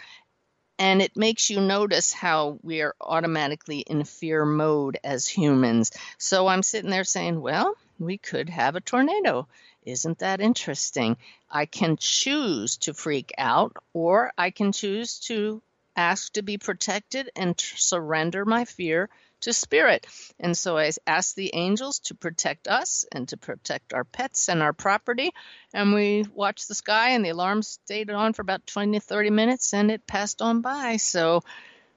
[0.78, 5.92] and it makes you notice how we are automatically in fear mode as humans.
[6.18, 9.46] So I'm sitting there saying, well, we could have a tornado.
[9.84, 11.16] Isn't that interesting?
[11.50, 15.62] I can choose to freak out, or I can choose to
[15.96, 19.08] ask to be protected and surrender my fear
[19.44, 20.06] to spirit.
[20.40, 24.62] And so I asked the angels to protect us and to protect our pets and
[24.62, 25.32] our property.
[25.72, 29.30] And we watched the sky, and the alarm stayed on for about 20 to 30
[29.30, 30.96] minutes and it passed on by.
[30.96, 31.42] So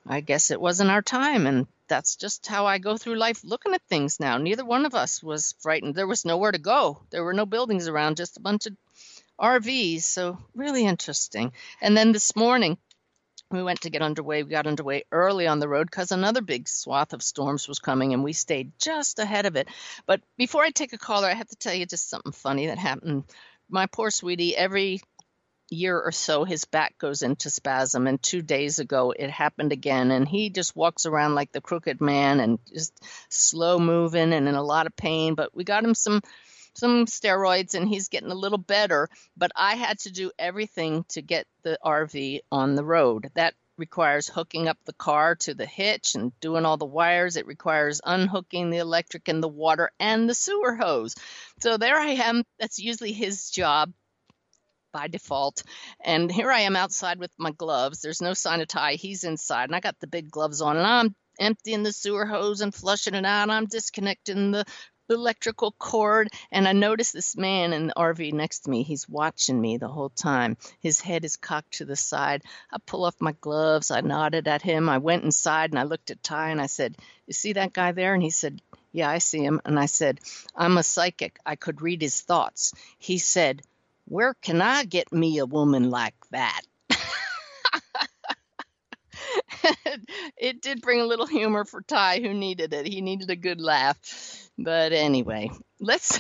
[0.06, 1.48] I guess it wasn't our time.
[1.48, 4.38] And that's just how I go through life looking at things now.
[4.38, 5.96] Neither one of us was frightened.
[5.96, 8.76] There was nowhere to go, there were no buildings around, just a bunch of
[9.40, 10.02] RVs.
[10.02, 11.54] So, really interesting.
[11.80, 12.78] And then this morning,
[13.52, 14.44] we went to get underway.
[14.44, 18.14] We got underway early on the road because another big swath of storms was coming,
[18.14, 19.68] and we stayed just ahead of it.
[20.06, 22.78] But before I take a caller, I have to tell you just something funny that
[22.78, 23.24] happened.
[23.70, 25.02] My poor sweetie, every
[25.70, 30.12] year or so, his back goes into spasm, and two days ago it happened again.
[30.12, 34.56] And he just walks around like the crooked man and just slow moving and in
[34.56, 35.36] a lot of pain.
[35.36, 36.22] But we got him some
[36.78, 39.10] some steroids and he's getting a little better.
[39.36, 43.30] But I had to do everything to get the RV on the road.
[43.36, 47.36] That requires hooking up the car to the hitch and doing all the wires.
[47.36, 51.16] It requires unhooking the electric and the water and the sewer hose.
[51.60, 52.44] So there I am.
[52.60, 53.94] That's usually his job
[54.92, 55.64] by default.
[56.04, 58.02] And here I am outside with my gloves.
[58.02, 58.94] There's no sign of Ty.
[58.94, 62.62] He's inside, and I got the big gloves on, and I'm emptying the sewer hose
[62.62, 63.50] and flushing it out.
[63.50, 64.66] I'm disconnecting the
[65.10, 68.84] electrical cord and I noticed this man in the RV next to me.
[68.84, 70.58] He's watching me the whole time.
[70.80, 72.44] His head is cocked to the side.
[72.72, 73.92] I pull off my gloves.
[73.92, 74.90] I nodded at him.
[74.90, 77.92] I went inside and I looked at Ty and I said, You see that guy
[77.92, 78.14] there?
[78.14, 79.62] And he said, Yeah, I see him.
[79.66, 80.20] And I said,
[80.56, 81.40] I'm a psychic.
[81.46, 82.74] I could read his thoughts.
[82.98, 83.62] He said,
[84.06, 86.62] Where can I get me a woman like that?
[90.38, 92.88] it did bring a little humor for Ty, who needed it.
[92.88, 93.98] He needed a good laugh.
[94.58, 96.20] But anyway, let's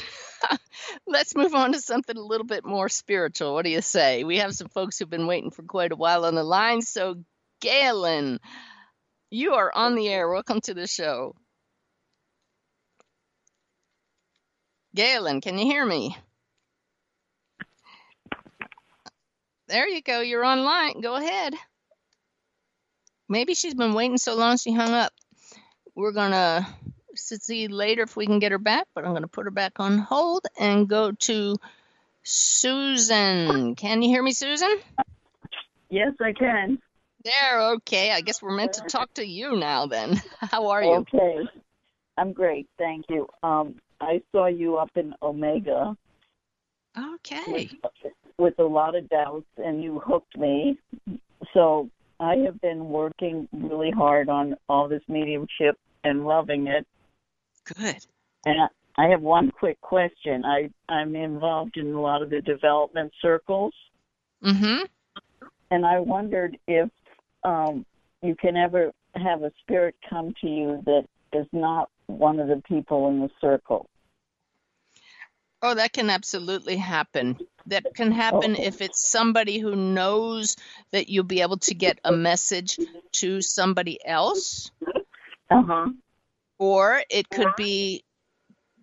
[1.08, 3.54] let's move on to something a little bit more spiritual.
[3.54, 4.24] What do you say?
[4.24, 6.82] We have some folks who've been waiting for quite a while on the line.
[6.82, 7.24] So,
[7.62, 8.40] Galen,
[9.32, 10.30] you are on the air.
[10.30, 11.36] Welcome to the show.
[14.94, 16.18] Galen, can you hear me?
[19.68, 20.20] There you go.
[20.22, 21.00] You're online.
[21.00, 21.54] Go ahead.
[23.30, 25.12] Maybe she's been waiting so long she hung up.
[25.96, 26.66] We're going to
[27.16, 29.80] see later if we can get her back, but I'm going to put her back
[29.80, 31.56] on hold and go to
[32.24, 33.76] Susan.
[33.76, 34.78] Can you hear me, Susan?
[35.90, 36.80] Yes, I can.
[37.24, 38.12] There, okay.
[38.12, 40.22] I guess we're meant to talk to you now then.
[40.40, 41.06] How are you?
[41.14, 41.40] Okay.
[42.18, 43.28] I'm great, thank you.
[43.44, 45.96] Um, I saw you up in Omega.
[46.98, 47.44] Okay.
[47.48, 50.80] With, with a lot of doubts, and you hooked me.
[51.54, 56.86] So I have been working really hard on all this mediumship and loving it.
[57.66, 58.06] Good.
[58.46, 60.44] And I, have one quick question.
[60.46, 63.74] I I'm involved in a lot of the development circles.
[64.44, 64.88] Mhm.
[65.70, 66.90] And I wondered if
[67.44, 67.86] um
[68.22, 72.62] you can ever have a spirit come to you that is not one of the
[72.68, 73.90] people in the circle.
[75.62, 77.38] Oh, that can absolutely happen.
[77.68, 78.66] That can happen Okay.
[78.66, 80.56] if it's somebody who knows
[80.92, 82.78] that you'll be able to get a message
[83.14, 84.72] to somebody else,
[85.50, 85.90] Uh-huh.
[86.60, 88.04] or it could be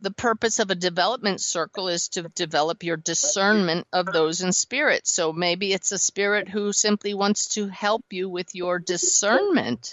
[0.00, 5.06] the purpose of a development circle is to develop your discernment of those in spirit.
[5.06, 9.92] So maybe it's a spirit who simply wants to help you with your discernment,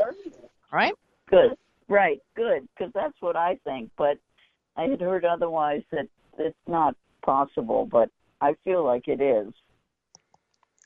[0.72, 0.94] right?
[1.28, 1.56] Good.
[1.88, 2.20] Right.
[2.36, 2.68] Good.
[2.76, 3.92] Because that's what I think.
[3.98, 4.18] But
[4.76, 6.08] I had heard otherwise that
[6.46, 7.86] it's not possible.
[7.86, 9.54] But I feel like it is.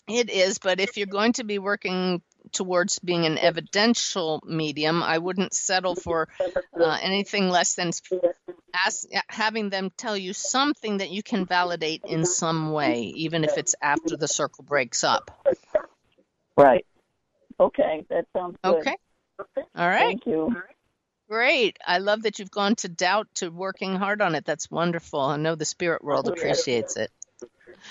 [0.07, 5.17] It is, but if you're going to be working towards being an evidential medium, I
[5.17, 6.27] wouldn't settle for
[6.79, 7.91] uh, anything less than
[8.85, 13.57] ask, having them tell you something that you can validate in some way, even if
[13.57, 15.31] it's after the circle breaks up.
[16.55, 16.85] Right.
[17.59, 18.05] Okay.
[18.09, 18.75] That sounds good.
[18.75, 18.95] Okay.
[19.75, 19.99] All right.
[19.99, 20.55] Thank you.
[21.27, 21.77] Great.
[21.85, 24.45] I love that you've gone to doubt to working hard on it.
[24.45, 25.19] That's wonderful.
[25.19, 27.11] I know the spirit world oh, appreciates it.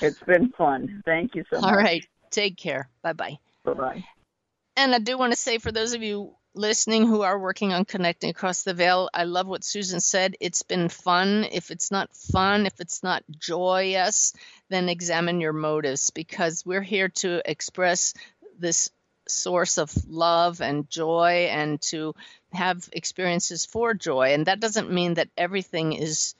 [0.00, 1.02] It's been fun.
[1.04, 1.70] Thank you so much.
[1.70, 2.06] All right.
[2.30, 2.88] Take care.
[3.02, 3.38] Bye bye.
[3.64, 4.04] Bye bye.
[4.76, 7.84] And I do want to say for those of you listening who are working on
[7.84, 10.36] connecting across the veil, I love what Susan said.
[10.40, 11.46] It's been fun.
[11.50, 14.32] If it's not fun, if it's not joyous,
[14.68, 18.14] then examine your motives because we're here to express
[18.58, 18.90] this
[19.28, 22.14] source of love and joy and to
[22.54, 24.32] have experiences for joy.
[24.34, 26.34] And that doesn't mean that everything is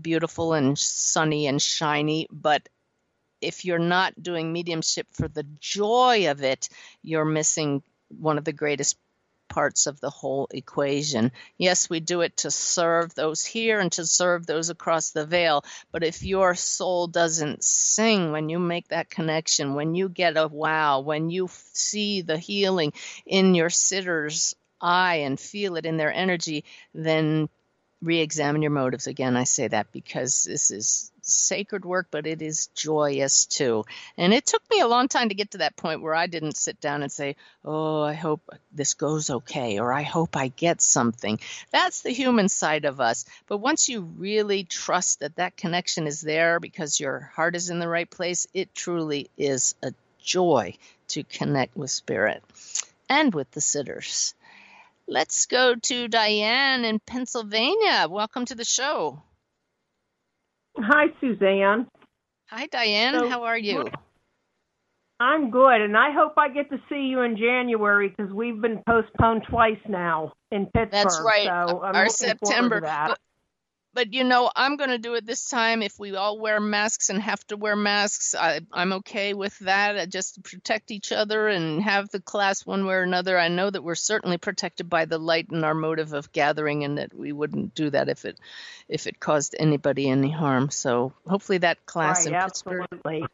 [0.00, 2.68] beautiful and sunny and shiny, but
[3.40, 6.68] if you're not doing mediumship for the joy of it,
[7.02, 8.98] you're missing one of the greatest
[9.48, 11.32] parts of the whole equation.
[11.58, 15.64] Yes, we do it to serve those here and to serve those across the veil,
[15.90, 20.46] but if your soul doesn't sing when you make that connection, when you get a
[20.46, 22.92] wow, when you see the healing
[23.26, 26.64] in your sitter's eye and feel it in their energy,
[26.94, 27.48] then
[28.02, 29.06] re-examine your motives.
[29.06, 33.84] Again i say that because this is sacred work but it is joyous too.
[34.16, 36.56] And it took me a long time to get to that point where i didn't
[36.56, 38.40] sit down and say oh i hope
[38.72, 41.38] this goes okay or i hope i get something.
[41.70, 43.26] That's the human side of us.
[43.46, 47.80] But once you really trust that that connection is there because your heart is in
[47.80, 50.74] the right place it truly is a joy
[51.08, 52.42] to connect with spirit
[53.08, 54.34] and with the sitters
[55.10, 58.06] Let's go to Diane in Pennsylvania.
[58.08, 59.20] Welcome to the show.
[60.78, 61.88] Hi, Suzanne.
[62.48, 63.14] Hi, Diane.
[63.14, 63.88] So, How are you?
[65.18, 68.84] I'm good, and I hope I get to see you in January because we've been
[68.88, 70.90] postponed twice now in Pittsburgh.
[70.92, 71.46] That's right.
[71.46, 72.76] So I'm Our September.
[72.76, 73.18] to that.
[73.92, 75.82] But, you know, I'm going to do it this time.
[75.82, 79.96] If we all wear masks and have to wear masks, I, I'm okay with that.
[79.96, 83.36] uh, Just to protect each other and have the class one way or another.
[83.36, 86.98] I know that we're certainly protected by the light and our motive of gathering, and
[86.98, 88.38] that we wouldn't do that if it
[88.88, 90.70] if it caused anybody any harm.
[90.70, 93.26] So hopefully that class right, in Pittsburgh absolutely.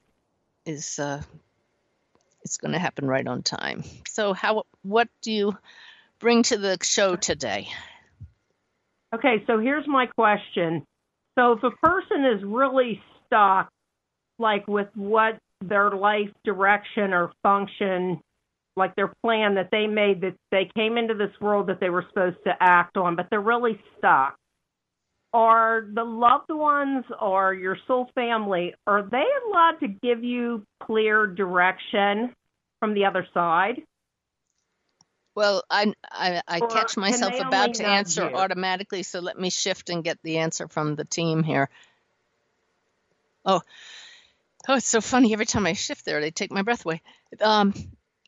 [0.65, 1.21] is uh,
[2.43, 3.85] it's going to happen right on time.
[4.09, 5.59] So how what do you
[6.19, 7.69] bring to the show today?
[9.17, 10.85] Okay, so here's my question.
[11.39, 13.71] So if a person is really stuck,
[14.39, 18.21] like with what their life direction or function,
[18.77, 22.05] like their plan that they made that they came into this world that they were
[22.11, 24.37] supposed to act on, but they're really stuck,
[25.33, 31.27] are the loved ones or your soul family, are they allowed to give you clear
[31.27, 32.35] direction
[32.81, 33.83] from the other side?
[35.37, 38.35] Well, I I, I catch myself about to answer you?
[38.35, 41.69] automatically, so let me shift and get the answer from the team here.
[43.45, 43.61] Oh,
[44.67, 45.35] oh, it's so funny.
[45.35, 47.03] Every time I shift there, they take my breath away.
[47.41, 47.75] Um,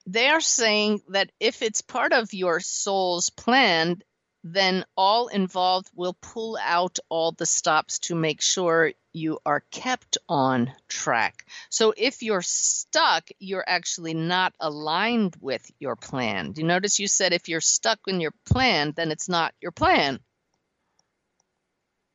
[0.06, 4.02] they are saying that if it's part of your soul's plan,
[4.45, 10.18] then all involved will pull out all the stops to make sure you are kept
[10.28, 11.47] on track.
[11.70, 16.53] So if you're stuck, you're actually not aligned with your plan.
[16.53, 19.72] Do you notice you said if you're stuck in your plan, then it's not your
[19.72, 20.20] plan?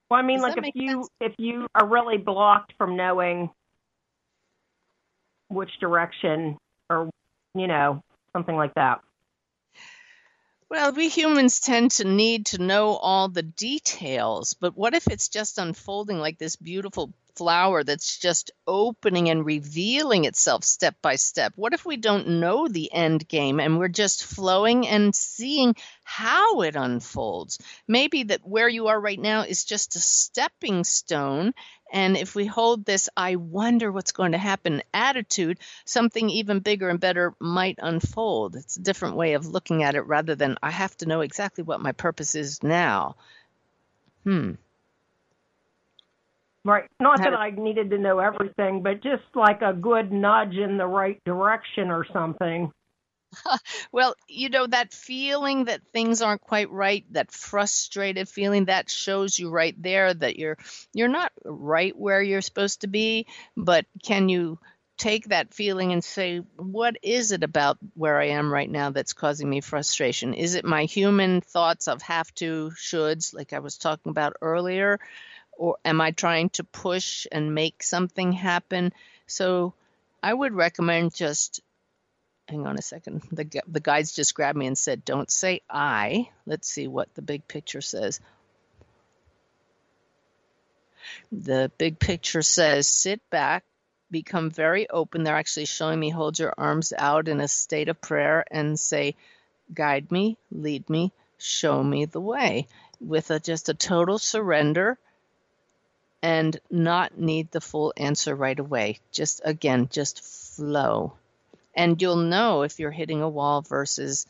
[0.10, 3.50] Well, I mean, Does like if you if you are really blocked from knowing
[5.50, 6.58] which direction
[6.90, 7.10] or
[7.56, 8.02] you know
[8.34, 9.02] something like that.
[10.74, 15.30] Well, we humans tend to need to know all the details, but what if it's
[15.30, 21.54] just unfolding like this beautiful flower that's just opening and revealing itself step by step?
[21.58, 26.64] What if we don't know the end game and we're just flowing and seeing how
[26.64, 27.60] it unfolds?
[27.88, 31.54] Maybe that where you are right now is just a stepping stone.
[31.94, 36.90] And if we hold this, I wonder what's going to happen attitude, something even bigger
[36.90, 38.56] and better might unfold.
[38.56, 41.64] It's a different way of looking at it rather than I have to know exactly
[41.64, 43.16] what my purpose is now.
[44.24, 44.54] Hmm.
[46.66, 46.90] Right.
[47.00, 50.88] Not that I needed to know everything, but just like a good nudge in the
[50.88, 52.72] right direction or something.
[53.92, 59.38] Well, you know, that feeling that things aren't quite right, that frustrated feeling, that shows
[59.38, 60.58] you right there that you're
[60.94, 64.60] you're not right where you're supposed to be, but can you
[64.98, 69.14] take that feeling and say, what is it about where I am right now that's
[69.14, 70.34] causing me frustration?
[70.34, 75.00] Is it my human thoughts of have to, shoulds, like I was talking about earlier?
[75.58, 78.94] Or am I trying to push and make something happen?
[79.28, 79.74] So
[80.22, 81.62] I would recommend just
[82.48, 83.22] hang on a second.
[83.32, 87.22] The the guides just grabbed me and said, "Don't say I." Let's see what the
[87.22, 88.20] big picture says.
[91.32, 93.64] The big picture says, "Sit back,
[94.12, 98.02] become very open." They're actually showing me hold your arms out in a state of
[98.02, 99.16] prayer and say,
[99.74, 102.68] "Guide me, lead me, show me the way."
[103.00, 104.98] With a, just a total surrender
[106.22, 109.00] and not need the full answer right away.
[109.12, 111.18] Just again, just flow
[111.76, 114.26] And you'll know if you're hitting a wall versus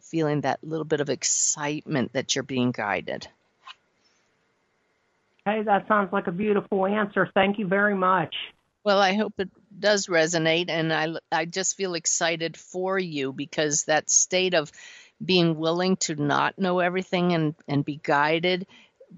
[0.00, 3.28] feeling that little bit of excitement that you're being guided.
[5.44, 7.28] Hey, that sounds like a beautiful answer.
[7.34, 8.34] Thank you very much.
[8.84, 13.84] Well, I hope it does resonate, and I, I just feel excited for you because
[13.84, 14.72] that state of
[15.22, 18.66] being willing to not know everything and, and be guided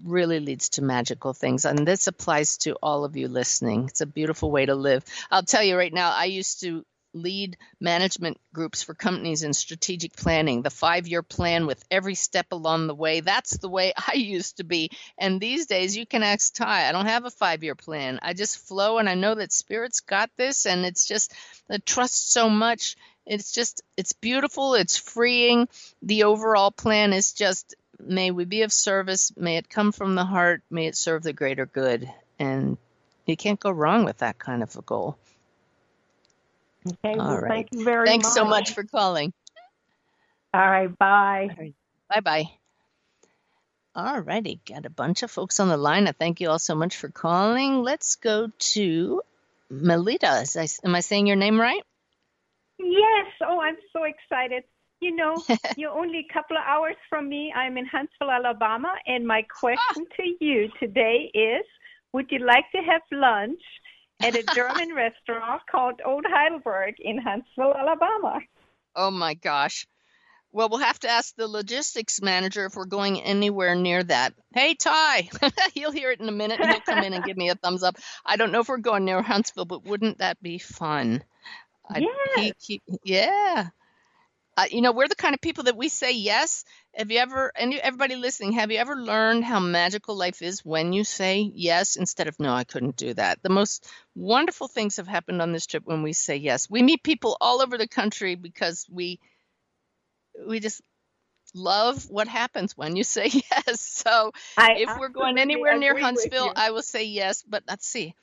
[0.04, 1.64] really leads to magical things.
[1.64, 3.86] And this applies to all of you listening.
[3.88, 5.04] It's a beautiful way to live.
[5.30, 10.16] I'll tell you right now, I used to lead management groups for companies in strategic
[10.16, 13.20] planning, the five year plan with every step along the way.
[13.20, 14.90] That's the way I used to be.
[15.18, 18.18] And these days, you can ask Ty, I don't have a five year plan.
[18.22, 20.66] I just flow and I know that Spirit's got this.
[20.66, 21.32] And it's just,
[21.70, 22.96] I trust so much.
[23.26, 24.74] It's just, it's beautiful.
[24.74, 25.68] It's freeing.
[26.02, 29.32] The overall plan is just, may we be of service.
[29.36, 30.62] May it come from the heart.
[30.70, 32.10] May it serve the greater good.
[32.38, 32.78] And
[33.26, 35.18] you can't go wrong with that kind of a goal.
[36.86, 37.50] Okay, All well, right.
[37.50, 38.08] thank you very much.
[38.08, 38.34] Thanks much.
[38.34, 39.32] so much for calling.
[40.52, 41.74] All right, bye.
[42.08, 42.50] Bye bye.
[43.94, 46.06] All righty, got a bunch of folks on the line.
[46.08, 47.82] I thank you all so much for calling.
[47.82, 49.22] Let's go to
[49.68, 50.40] Melita.
[50.42, 51.82] Is I, am I saying your name right?
[52.78, 53.26] Yes.
[53.42, 54.64] Oh, I'm so excited.
[55.00, 55.42] You know,
[55.76, 57.52] you're only a couple of hours from me.
[57.54, 60.14] I'm in Huntsville, Alabama, and my question ah!
[60.16, 61.64] to you today is
[62.12, 63.60] Would you like to have lunch
[64.20, 68.40] at a German restaurant called Old Heidelberg in Huntsville, Alabama?
[68.96, 69.86] Oh my gosh.
[70.52, 74.34] Well, we'll have to ask the logistics manager if we're going anywhere near that.
[74.52, 75.28] Hey, Ty,
[75.74, 77.84] he'll hear it in a minute and he'll come in and give me a thumbs
[77.84, 77.96] up.
[78.26, 81.22] I don't know if we're going near Huntsville, but wouldn't that be fun?
[81.88, 82.00] I-
[82.36, 83.68] he- he- yeah.
[84.56, 86.64] Uh, you know, we're the kind of people that we say yes.
[86.94, 90.92] Have you ever, and everybody listening, have you ever learned how magical life is when
[90.92, 93.42] you say yes instead of no, I couldn't do that?
[93.42, 96.68] The most wonderful things have happened on this trip when we say yes.
[96.68, 99.20] We meet people all over the country because we
[100.46, 100.82] we just
[101.54, 103.80] love what happens when you say yes.
[103.80, 106.52] So I if we're going anywhere near Huntsville.
[106.56, 107.44] I will say yes.
[107.48, 108.14] But let's see.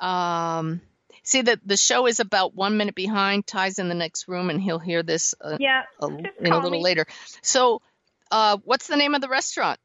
[0.00, 0.80] Um,
[1.22, 3.46] see that the show is about one minute behind.
[3.46, 6.70] Ty's in the next room, and he'll hear this uh, Yeah, a, in a little
[6.70, 6.82] me.
[6.82, 7.06] later.
[7.42, 7.82] So,
[8.30, 9.78] uh, what's the name of the restaurant?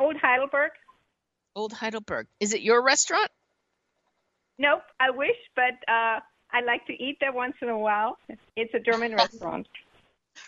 [0.00, 0.70] Old Heidelberg?
[1.56, 2.26] Old Heidelberg.
[2.40, 3.30] Is it your restaurant?
[4.58, 6.20] Nope, I wish, but uh,
[6.52, 8.18] I like to eat there once in a while.
[8.56, 9.66] It's a German restaurant.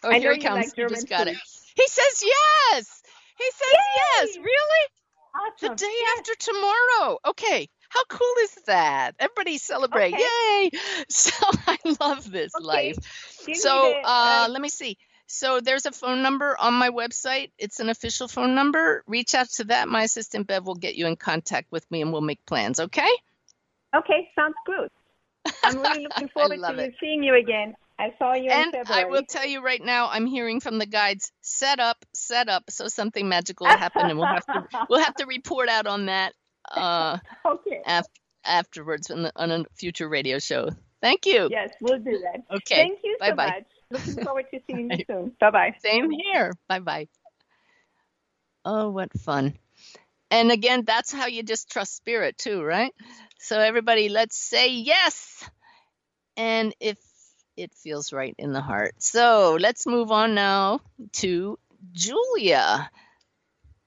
[0.02, 0.56] Oh, I here he comes.
[0.66, 1.36] like German just got food.
[1.36, 1.38] it.
[1.74, 3.02] He says yes.
[3.38, 4.36] He says yes.
[4.36, 4.88] Really?
[5.34, 5.76] Awesome.
[5.76, 7.18] The day after tomorrow.
[7.26, 7.68] Okay.
[7.88, 9.12] How cool is that?
[9.18, 10.14] Everybody celebrate.
[10.18, 10.70] Yay.
[11.08, 11.32] So
[11.66, 12.96] I love this life.
[13.46, 14.98] You So a- uh, uh, let me see.
[15.26, 17.50] So there's a phone number on my website.
[17.58, 19.02] It's an official phone number.
[19.06, 19.88] Reach out to that.
[19.88, 23.08] My assistant Bev will get you in contact with me and we'll make plans, okay?
[23.94, 24.88] Okay, sounds good.
[25.64, 26.94] I'm really looking forward to it.
[27.00, 27.74] seeing you again.
[27.98, 28.76] I saw you in And.
[28.88, 32.64] I will tell you right now, I'm hearing from the guides, set up, set up,
[32.70, 36.06] so something magical will happen, and we'll have to we'll have to report out on
[36.06, 36.34] that
[36.70, 37.80] uh, okay.
[37.86, 38.06] af-
[38.44, 40.68] afterwards on, the, on a future radio show.
[41.02, 41.48] Thank you.
[41.50, 42.42] Yes, we'll do that.
[42.50, 42.76] Okay.
[42.76, 43.46] Thank you so Bye-bye.
[43.46, 43.64] much.
[43.90, 45.32] Looking forward to seeing you soon.
[45.38, 45.74] Bye bye.
[45.80, 46.52] Same here.
[46.68, 47.08] Bye bye.
[48.64, 49.54] Oh, what fun.
[50.30, 52.92] And again, that's how you just trust spirit too, right?
[53.38, 55.48] So everybody, let's say yes.
[56.36, 56.98] And if
[57.56, 58.94] it feels right in the heart.
[58.98, 60.80] So let's move on now
[61.12, 61.58] to
[61.92, 62.90] Julia.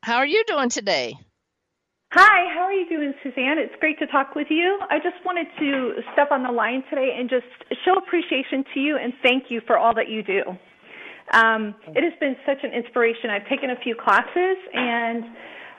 [0.02, 1.20] How are you doing today?
[2.12, 3.60] Hi, how are you doing, Suzanne?
[3.60, 4.80] It's great to talk with you.
[4.90, 7.46] I just wanted to step on the line today and just
[7.86, 10.42] show appreciation to you and thank you for all that you do.
[11.34, 13.30] Um, it has been such an inspiration.
[13.30, 15.24] I've taken a few classes and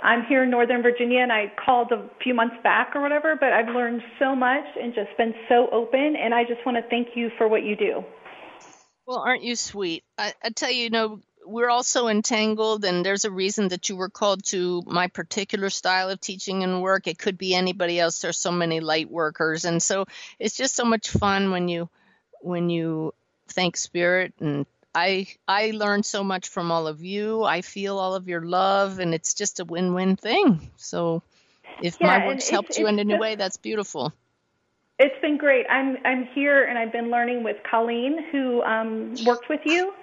[0.04, 3.52] I'm here in Northern Virginia and I called a few months back or whatever, but
[3.52, 7.08] I've learned so much and just been so open and I just want to thank
[7.16, 8.04] you for what you do.
[9.04, 10.04] Well, aren't you sweet?
[10.16, 13.96] I, I tell you, you know, we're also entangled, and there's a reason that you
[13.96, 17.06] were called to my particular style of teaching and work.
[17.06, 18.20] It could be anybody else.
[18.20, 20.06] There's so many light workers, and so
[20.38, 21.88] it's just so much fun when you
[22.42, 23.12] when you
[23.48, 24.64] thank spirit and
[24.94, 27.42] I I learn so much from all of you.
[27.44, 30.70] I feel all of your love, and it's just a win-win thing.
[30.76, 31.22] So,
[31.80, 34.12] if Yeah, my work's helped you in any just- way, that's beautiful.
[34.98, 35.64] It's been great.
[35.70, 39.94] I'm I'm here and I've been learning with Colleen who um, worked with you.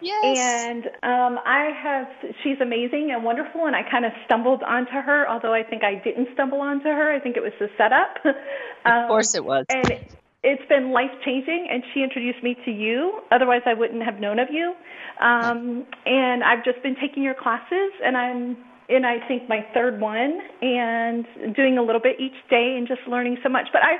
[0.00, 0.38] Yes.
[0.38, 2.06] And um, I have
[2.42, 5.94] she's amazing and wonderful and I kind of stumbled onto her, although I think I
[6.02, 7.12] didn't stumble onto her.
[7.12, 8.18] I think it was the setup.
[8.84, 9.64] um, Of course, it was.
[9.68, 10.10] And it,
[10.42, 13.20] it's been life changing and she introduced me to you.
[13.30, 14.74] Otherwise I wouldn't have known of you.
[15.20, 18.56] Um, and I've just been taking your classes and I'm
[18.88, 21.26] in I think my third one and
[21.56, 23.66] doing a little bit each day and just learning so much.
[23.72, 23.96] But I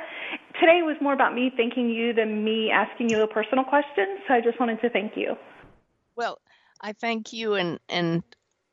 [0.60, 4.18] today was more about me thanking you than me asking you a personal question.
[4.28, 5.36] So I just wanted to thank you.
[6.16, 6.40] Well,
[6.80, 8.22] I thank you and and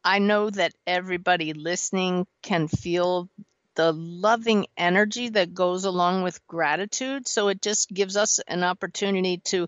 [0.04, 3.30] I know that everybody listening can feel
[3.76, 7.28] the loving energy that goes along with gratitude.
[7.28, 9.68] So it just gives us an opportunity to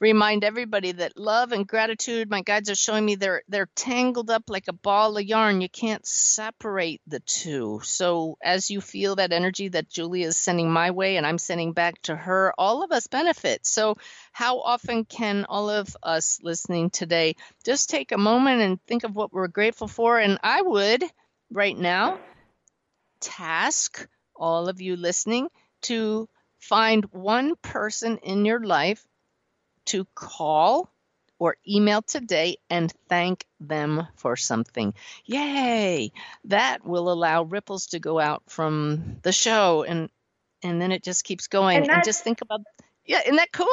[0.00, 4.44] remind everybody that love and gratitude my guides are showing me they're they're tangled up
[4.48, 5.60] like a ball of yarn.
[5.60, 7.80] You can't separate the two.
[7.84, 11.72] So as you feel that energy that julia is sending my way and i'm sending
[11.72, 13.66] back to her all of us benefit.
[13.66, 13.96] So
[14.32, 19.14] how often can all of us listening today just take a moment and think of
[19.14, 20.18] what we're grateful for?
[20.18, 21.04] And i would
[21.50, 22.18] right now
[23.20, 25.48] task all of you listening
[25.82, 26.28] to
[26.58, 29.06] find one person in your life
[29.86, 30.90] to call
[31.38, 34.94] or email today and thank them for something.
[35.26, 36.12] Yay!
[36.44, 40.08] That will allow ripples to go out from the show and
[40.62, 42.60] and then it just keeps going and, and just think about
[43.04, 43.68] yeah, isn't that cool?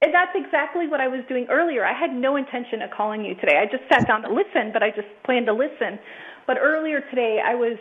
[0.00, 1.84] And that's exactly what I was doing earlier.
[1.84, 3.58] I had no intention of calling you today.
[3.58, 5.98] I just sat down to listen, but I just planned to listen.
[6.46, 7.78] But earlier today I was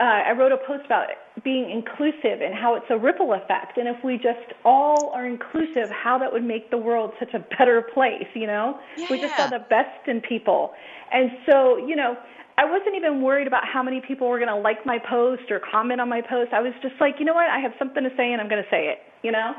[0.00, 1.08] uh, I wrote a post about
[1.44, 3.78] being inclusive and how it's a ripple effect.
[3.78, 7.44] And if we just all are inclusive, how that would make the world such a
[7.58, 8.78] better place, you know?
[8.96, 9.06] Yeah.
[9.10, 10.72] We just saw the best in people.
[11.12, 12.16] And so, you know,
[12.58, 15.60] I wasn't even worried about how many people were going to like my post or
[15.60, 16.52] comment on my post.
[16.52, 17.48] I was just like, you know what?
[17.48, 19.52] I have something to say and I'm going to say it, you know?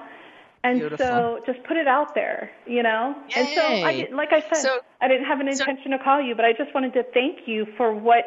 [0.66, 1.06] And Beautiful.
[1.06, 3.16] so just put it out there, you know?
[3.30, 3.36] Yay.
[3.36, 6.36] And so, I, like I said, So- I didn't have an intention to call you,
[6.36, 8.24] but I just wanted to thank you for what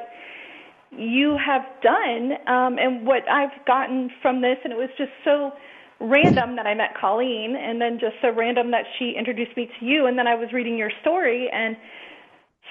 [0.90, 4.56] you have done um, and what I've gotten from this.
[4.64, 5.52] And it was just so
[6.00, 9.84] random that I met Colleen, and then just so random that she introduced me to
[9.84, 10.06] you.
[10.06, 11.76] And then I was reading your story and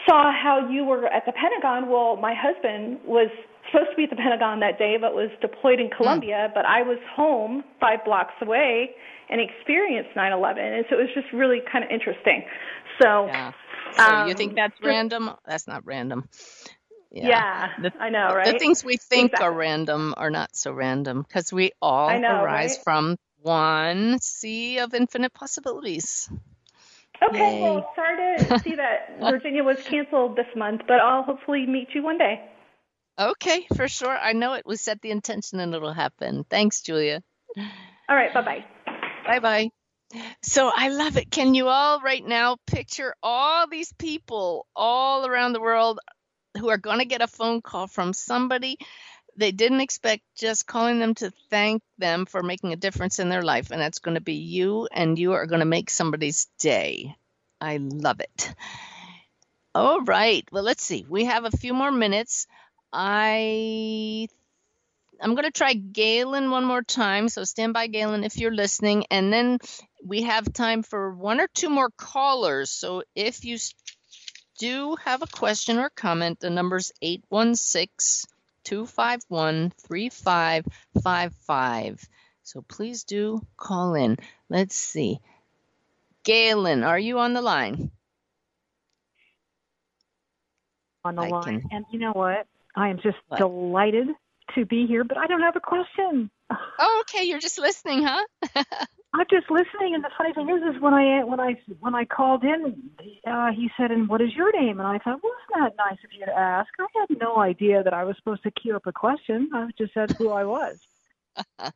[0.07, 1.89] saw how you were at the Pentagon.
[1.89, 3.29] Well, my husband was
[3.71, 6.51] supposed to be at the Pentagon that day, but was deployed in Colombia.
[6.53, 8.91] But I was home five blocks away
[9.29, 12.45] and experienced 9/11, and so it was just really kind of interesting.
[13.01, 13.51] So, Yeah.
[13.97, 15.31] So you um, think that's random?
[15.45, 16.27] That's not random.
[17.15, 18.53] Yeah, The, I know, right?
[18.53, 22.75] the things we think are random are not so random because we all know, arise
[22.75, 22.83] right?
[22.83, 26.29] from one sea of infinite possibilities.
[27.23, 27.61] Okay, Yay.
[27.61, 32.03] well, sorry to see that Virginia was canceled this month, but I'll hopefully meet you
[32.03, 32.41] one day.
[33.17, 34.15] Okay, for sure.
[34.15, 34.63] I know it.
[34.65, 36.43] We set the intention and it'll happen.
[36.49, 37.21] Thanks, Julia.
[38.09, 38.65] All right, bye bye.
[39.25, 39.69] Bye bye.
[40.43, 41.31] So I love it.
[41.31, 45.99] Can you all right now picture all these people all around the world
[46.57, 48.77] who are going to get a phone call from somebody
[49.37, 53.41] they didn't expect, just calling them to thank them for making a difference in their
[53.43, 53.71] life?
[53.71, 57.15] And that's going to be you, and you are going to make somebody's day.
[57.59, 58.53] I love it.
[59.75, 60.47] All right.
[60.51, 61.05] Well, let's see.
[61.07, 62.47] We have a few more minutes.
[62.93, 64.27] I
[65.21, 67.29] I'm going to try Galen one more time.
[67.29, 69.05] So stand by, Galen, if you're listening.
[69.11, 69.59] And then
[70.03, 72.69] we have time for one or two more callers.
[72.69, 73.57] So if you
[74.57, 78.29] do have a question or comment, the number's 816
[78.63, 82.07] 251 3555.
[82.43, 84.17] So please do call in.
[84.49, 85.19] Let's see.
[86.23, 87.91] Galen, are you on the line?
[91.03, 91.61] on the I line.
[91.61, 92.47] can- And you know what?
[92.75, 93.37] I am just What?
[93.37, 94.07] delighted
[94.55, 96.31] to be here, but I don't have a question.
[96.79, 97.25] Oh, okay.
[97.25, 98.25] You're just listening, huh?
[99.17, 102.03] I'm just listening, and the funny thing is, is when I when I when I
[102.03, 102.91] called in,
[103.25, 105.99] uh, he said, "And what is your name?" And I thought, "Well, isn't that nice
[106.03, 108.87] of you to ask?" I had no idea that I was supposed to queue up
[108.87, 109.49] a question.
[109.53, 110.77] I just said who I was.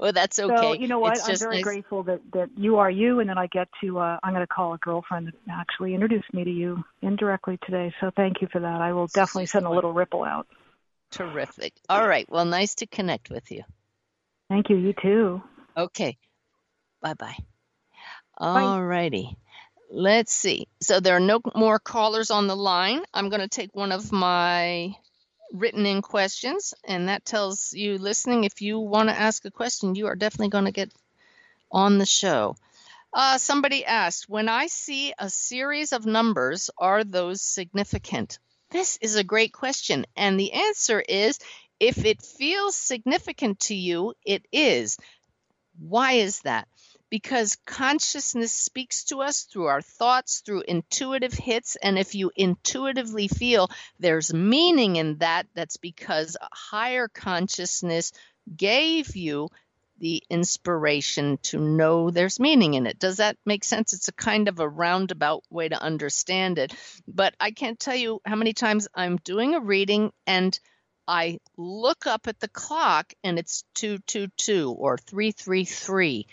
[0.00, 0.56] well, that's okay.
[0.56, 1.18] So you know what?
[1.18, 3.98] It's I'm very nice- grateful that that you are you, and then I get to
[3.98, 7.92] uh, I'm going to call a girlfriend that actually introduced me to you indirectly today.
[8.00, 8.80] So thank you for that.
[8.80, 10.46] I will definitely send a little ripple out.
[11.10, 11.74] Terrific.
[11.90, 12.26] All right.
[12.30, 13.62] Well, nice to connect with you.
[14.48, 14.76] Thank you.
[14.76, 15.42] You too.
[15.76, 16.16] Okay.
[17.02, 17.36] Bye bye.
[18.38, 19.36] All righty.
[19.90, 20.68] Let's see.
[20.80, 23.02] So there are no more callers on the line.
[23.12, 24.96] I'm going to take one of my
[25.52, 29.94] written in questions, and that tells you listening if you want to ask a question,
[29.94, 30.90] you are definitely going to get
[31.70, 32.56] on the show.
[33.12, 38.38] Uh, somebody asked, when I see a series of numbers, are those significant?
[38.70, 40.06] This is a great question.
[40.16, 41.38] And the answer is
[41.78, 44.96] if it feels significant to you, it is.
[45.78, 46.68] Why is that?
[47.12, 51.76] Because consciousness speaks to us through our thoughts, through intuitive hits.
[51.76, 53.68] And if you intuitively feel
[54.00, 58.12] there's meaning in that, that's because a higher consciousness
[58.56, 59.50] gave you
[59.98, 62.98] the inspiration to know there's meaning in it.
[62.98, 63.92] Does that make sense?
[63.92, 66.74] It's a kind of a roundabout way to understand it.
[67.06, 70.58] But I can't tell you how many times I'm doing a reading and
[71.06, 76.26] I look up at the clock and it's 222 or 333.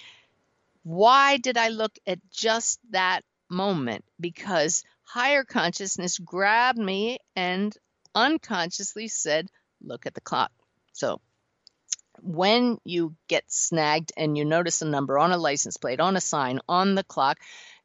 [0.83, 4.05] Why did I look at just that moment?
[4.19, 7.75] Because higher consciousness grabbed me and
[8.15, 9.47] unconsciously said,
[9.81, 10.51] Look at the clock.
[10.91, 11.21] So
[12.21, 16.21] when you get snagged and you notice a number on a license plate, on a
[16.21, 17.37] sign, on the clock,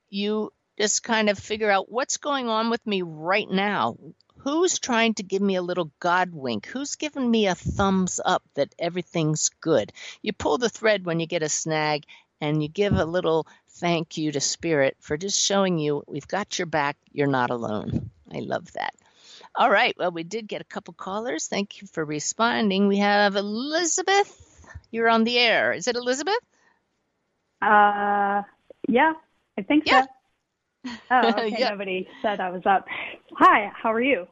[0.09, 3.97] you just kind of figure out what's going on with me right now.
[4.39, 6.67] Who's trying to give me a little God wink?
[6.67, 9.93] Who's giving me a thumbs up that everything's good?
[10.21, 12.05] You pull the thread when you get a snag
[12.45, 16.59] and you give a little thank you to Spirit for just showing you we've got
[16.59, 16.97] your back.
[17.11, 18.11] You're not alone.
[18.33, 18.95] I love that.
[19.57, 19.95] All right.
[19.99, 21.47] Well, we did get a couple callers.
[21.47, 22.89] Thank you for responding.
[22.89, 24.67] We have Elizabeth.
[24.91, 25.73] You're on the air.
[25.73, 26.39] Is it Elizabeth?
[27.63, 28.43] Uh,
[28.89, 29.13] yeah,
[29.59, 30.03] I think yeah.
[30.03, 30.09] so.
[31.11, 31.57] Oh, okay.
[31.59, 31.71] Yeah.
[31.71, 32.87] Nobody said I was up.
[33.39, 34.27] Hi, how are you?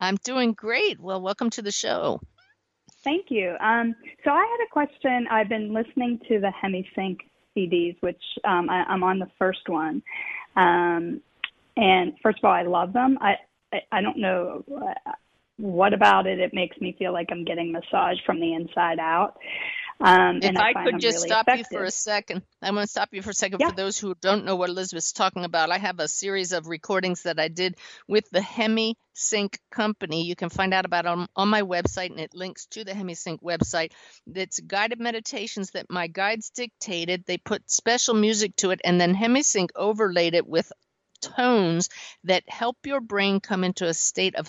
[0.00, 0.98] I'm doing great.
[0.98, 2.22] Well, welcome to the show.
[3.04, 3.54] Thank you.
[3.60, 3.94] Um,
[4.24, 5.26] so I had a question.
[5.30, 7.18] I've been listening to the HemiSync
[7.56, 10.02] CDs, which um, I, I'm on the first one.
[10.56, 11.20] Um,
[11.76, 13.18] and first of all, I love them.
[13.20, 13.36] I
[13.72, 15.12] I, I don't know uh,
[15.56, 16.40] what about it.
[16.40, 19.36] It makes me feel like I'm getting massage from the inside out.
[20.00, 22.90] Um, If I, I, could just really stop you for a second, I'm going to
[22.90, 23.60] stop you for a second.
[23.60, 23.68] Yeah.
[23.68, 27.24] For those who don't know what Elizabeth's talking about, I have a series of recordings
[27.24, 27.76] that I did
[28.08, 30.24] with the Hemi Sync company.
[30.24, 33.14] You can find out about on, on my website, and it links to the Hemi
[33.14, 33.92] Sync website.
[34.26, 37.24] It's guided meditations that my guides dictated.
[37.26, 40.72] They put special music to it, and then Hemi Sync overlaid it with
[41.20, 41.90] tones
[42.24, 44.48] that help your brain come into a state of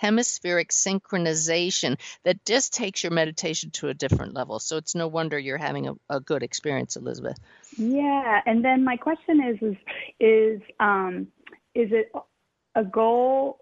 [0.00, 4.58] hemispheric synchronization that just takes your meditation to a different level.
[4.58, 7.38] So it's no wonder you're having a, a good experience, Elizabeth.
[7.76, 9.76] Yeah, and then my question is is
[10.18, 11.28] is um
[11.74, 12.10] is it
[12.74, 13.58] a goal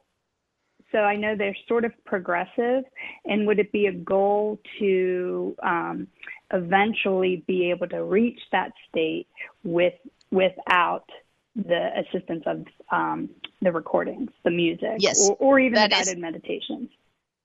[0.93, 2.85] so I know they're sort of progressive
[3.27, 6.07] and would it be a goal to um
[6.53, 9.27] eventually be able to reach that state
[9.65, 9.95] with
[10.31, 11.11] without
[11.59, 13.29] the assistance of um
[13.61, 16.91] the recordings, the music Yes, or, or even that is- guided meditations.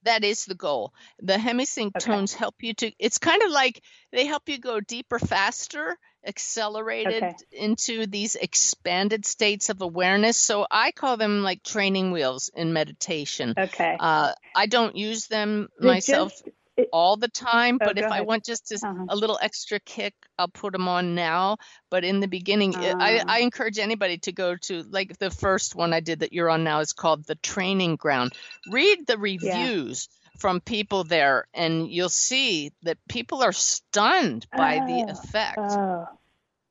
[0.03, 0.93] That is the goal.
[1.21, 5.17] The hemisync tones help you to, it's kind of like they help you go deeper,
[5.17, 5.97] faster,
[6.27, 7.35] accelerated Okay.
[7.53, 10.35] into these expanded states of awareness.
[10.35, 13.53] So I call them like training wheels in meditation.
[13.57, 13.95] Okay.
[13.97, 16.49] Uh, I don't use them It myself just-
[16.91, 19.05] all the time, Oh, but if go I want just a, Uh-huh.
[19.09, 21.57] a little extra kick, I'll put them on now.
[21.89, 23.23] But in the beginning, I, Ah.
[23.27, 26.63] I encourage anybody to go to like the first one I did that you're on
[26.63, 28.33] now is called the training ground.
[28.71, 30.09] Read the reviews
[30.39, 35.57] from people there, and you'll see that people are stunned by the Oh, effect.
[35.59, 36.07] Oh,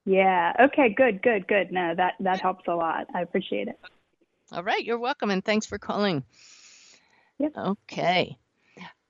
[0.04, 0.52] yeah.
[0.58, 0.88] Okay.
[0.94, 1.22] Good.
[1.22, 1.46] Good.
[1.46, 1.70] Good.
[1.70, 3.06] No, that that helps a lot.
[3.14, 3.78] I appreciate it.
[4.50, 6.24] All right, you're welcome, and thanks for calling.
[7.38, 7.52] Yep.
[7.56, 8.36] Okay.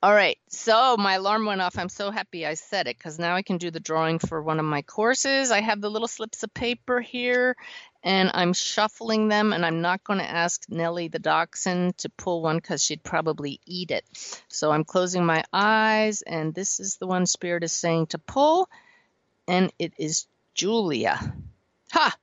[0.03, 1.79] All right, so my alarm went off.
[1.79, 4.59] I'm so happy I said it because now I can do the drawing for one
[4.59, 5.53] of my courses.
[5.53, 7.57] I have the little slips of paper here
[8.03, 12.43] and I'm shuffling them, and I'm not going to ask Nellie the dachshund to pull
[12.43, 14.05] one because she'd probably eat it.
[14.49, 18.69] So I'm closing my eyes, and this is the one Spirit is saying to pull,
[19.47, 21.33] and it is Julia.
[21.93, 22.17] Ha!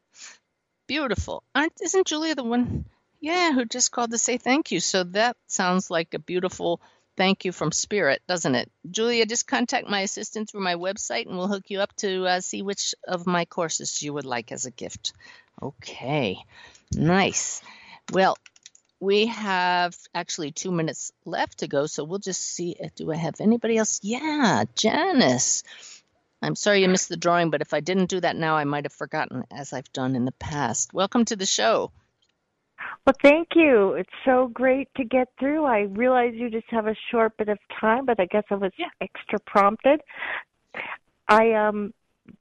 [0.88, 1.44] Beautiful.
[1.56, 2.86] Aren't, isn't Julia the one?
[3.22, 4.82] Yeah, who just called to say thank you.
[4.82, 6.82] So that sounds like a beautiful
[7.20, 8.72] thank you from Spirit, doesn't it?
[8.90, 12.40] Julia, just contact my assistant through my website and we'll hook you up to uh,
[12.40, 15.12] see which of my courses you would like as a gift.
[15.62, 16.38] Okay,
[16.94, 17.62] nice.
[18.14, 18.38] Well,
[19.02, 22.78] we have actually two minutes left to go, so we'll just see.
[22.96, 24.00] Do I have anybody else?
[24.02, 25.64] Yeah, Janice.
[26.42, 28.86] I'm sorry you missed the drawing, but if I didn't do that now, I might
[28.86, 30.94] have forgotten, as I've done in the past.
[30.94, 31.92] Welcome to the show.
[33.06, 33.94] Well, thank you.
[33.94, 35.66] It's so great to get through.
[35.66, 38.72] I realize you just have a short bit of time, but I guess I was
[39.02, 40.02] extra prompted.
[41.28, 41.94] I am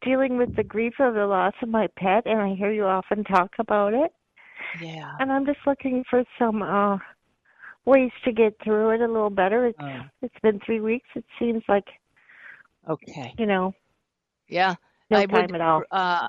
[0.02, 3.24] dealing with the grief of the loss of my pet, and I hear you often
[3.24, 4.12] talk about it.
[4.80, 5.12] Yeah.
[5.20, 6.98] And I'm just looking for some uh
[7.84, 9.66] ways to get through it a little better.
[9.66, 10.00] It's Oh.
[10.20, 11.08] it's been three weeks.
[11.14, 11.86] It seems like
[12.88, 13.34] Okay.
[13.38, 13.74] you know
[14.48, 14.74] Yeah.
[15.10, 15.82] no I time would, at all.
[15.90, 16.28] Uh,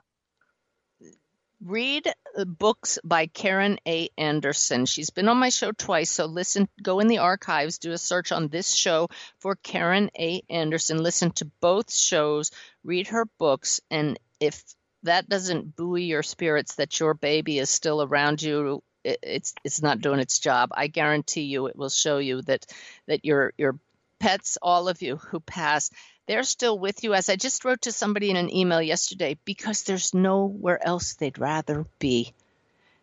[1.63, 2.07] read
[2.37, 4.09] uh, books by Karen A.
[4.17, 4.85] Anderson.
[4.85, 8.31] She's been on my show twice, so listen, go in the archives, do a search
[8.31, 10.41] on this show for Karen A.
[10.49, 11.03] Anderson.
[11.03, 12.51] Listen to both shows,
[12.83, 14.63] read her books, and if
[15.03, 19.81] that doesn't buoy your spirits that your baby is still around you, it, it's it's
[19.81, 20.69] not doing its job.
[20.73, 22.65] I guarantee you, it will show you that
[23.07, 23.79] that your your
[24.19, 25.89] pets, all of you who pass,
[26.29, 27.15] they're still with you.
[27.15, 31.39] As I just wrote to somebody in an email yesterday, because there's nowhere else they'd
[31.39, 32.35] rather be.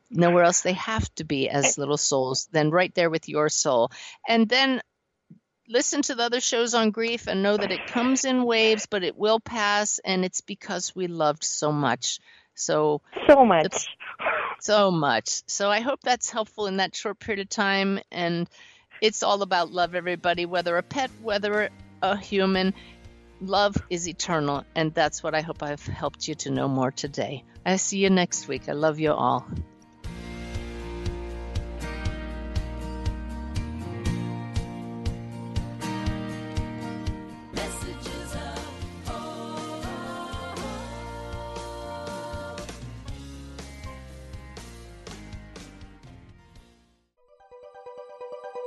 [0.08, 3.90] Nowhere else they have to be as little souls than right there with your soul.
[4.28, 4.80] And then
[5.68, 9.02] listen to the other shows on grief and know that it comes in waves, but
[9.02, 12.20] it will pass, and it's because we loved so much.
[12.54, 13.86] So so much,
[14.60, 15.42] so much.
[15.48, 17.98] So I hope that's helpful in that short period of time.
[18.12, 18.48] And
[19.00, 21.70] it's all about love, everybody, whether a pet, whether
[22.02, 22.74] a human.
[23.40, 27.44] Love is eternal, and that's what I hope I've helped you to know more today.
[27.64, 28.68] I see you next week.
[28.68, 29.46] I love you all.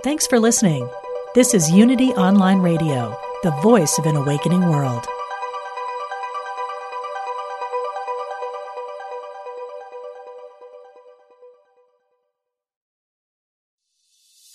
[0.01, 0.89] Thanks for listening.
[1.35, 5.05] This is Unity Online Radio, the voice of an awakening world.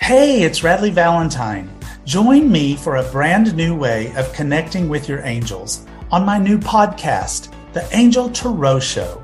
[0.01, 1.71] Hey, it's Radleigh Valentine.
[2.05, 6.59] Join me for a brand new way of connecting with your angels on my new
[6.59, 9.24] podcast, The Angel Tarot Show.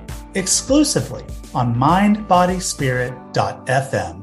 [0.35, 4.20] exclusively on mindbodyspirit.fm.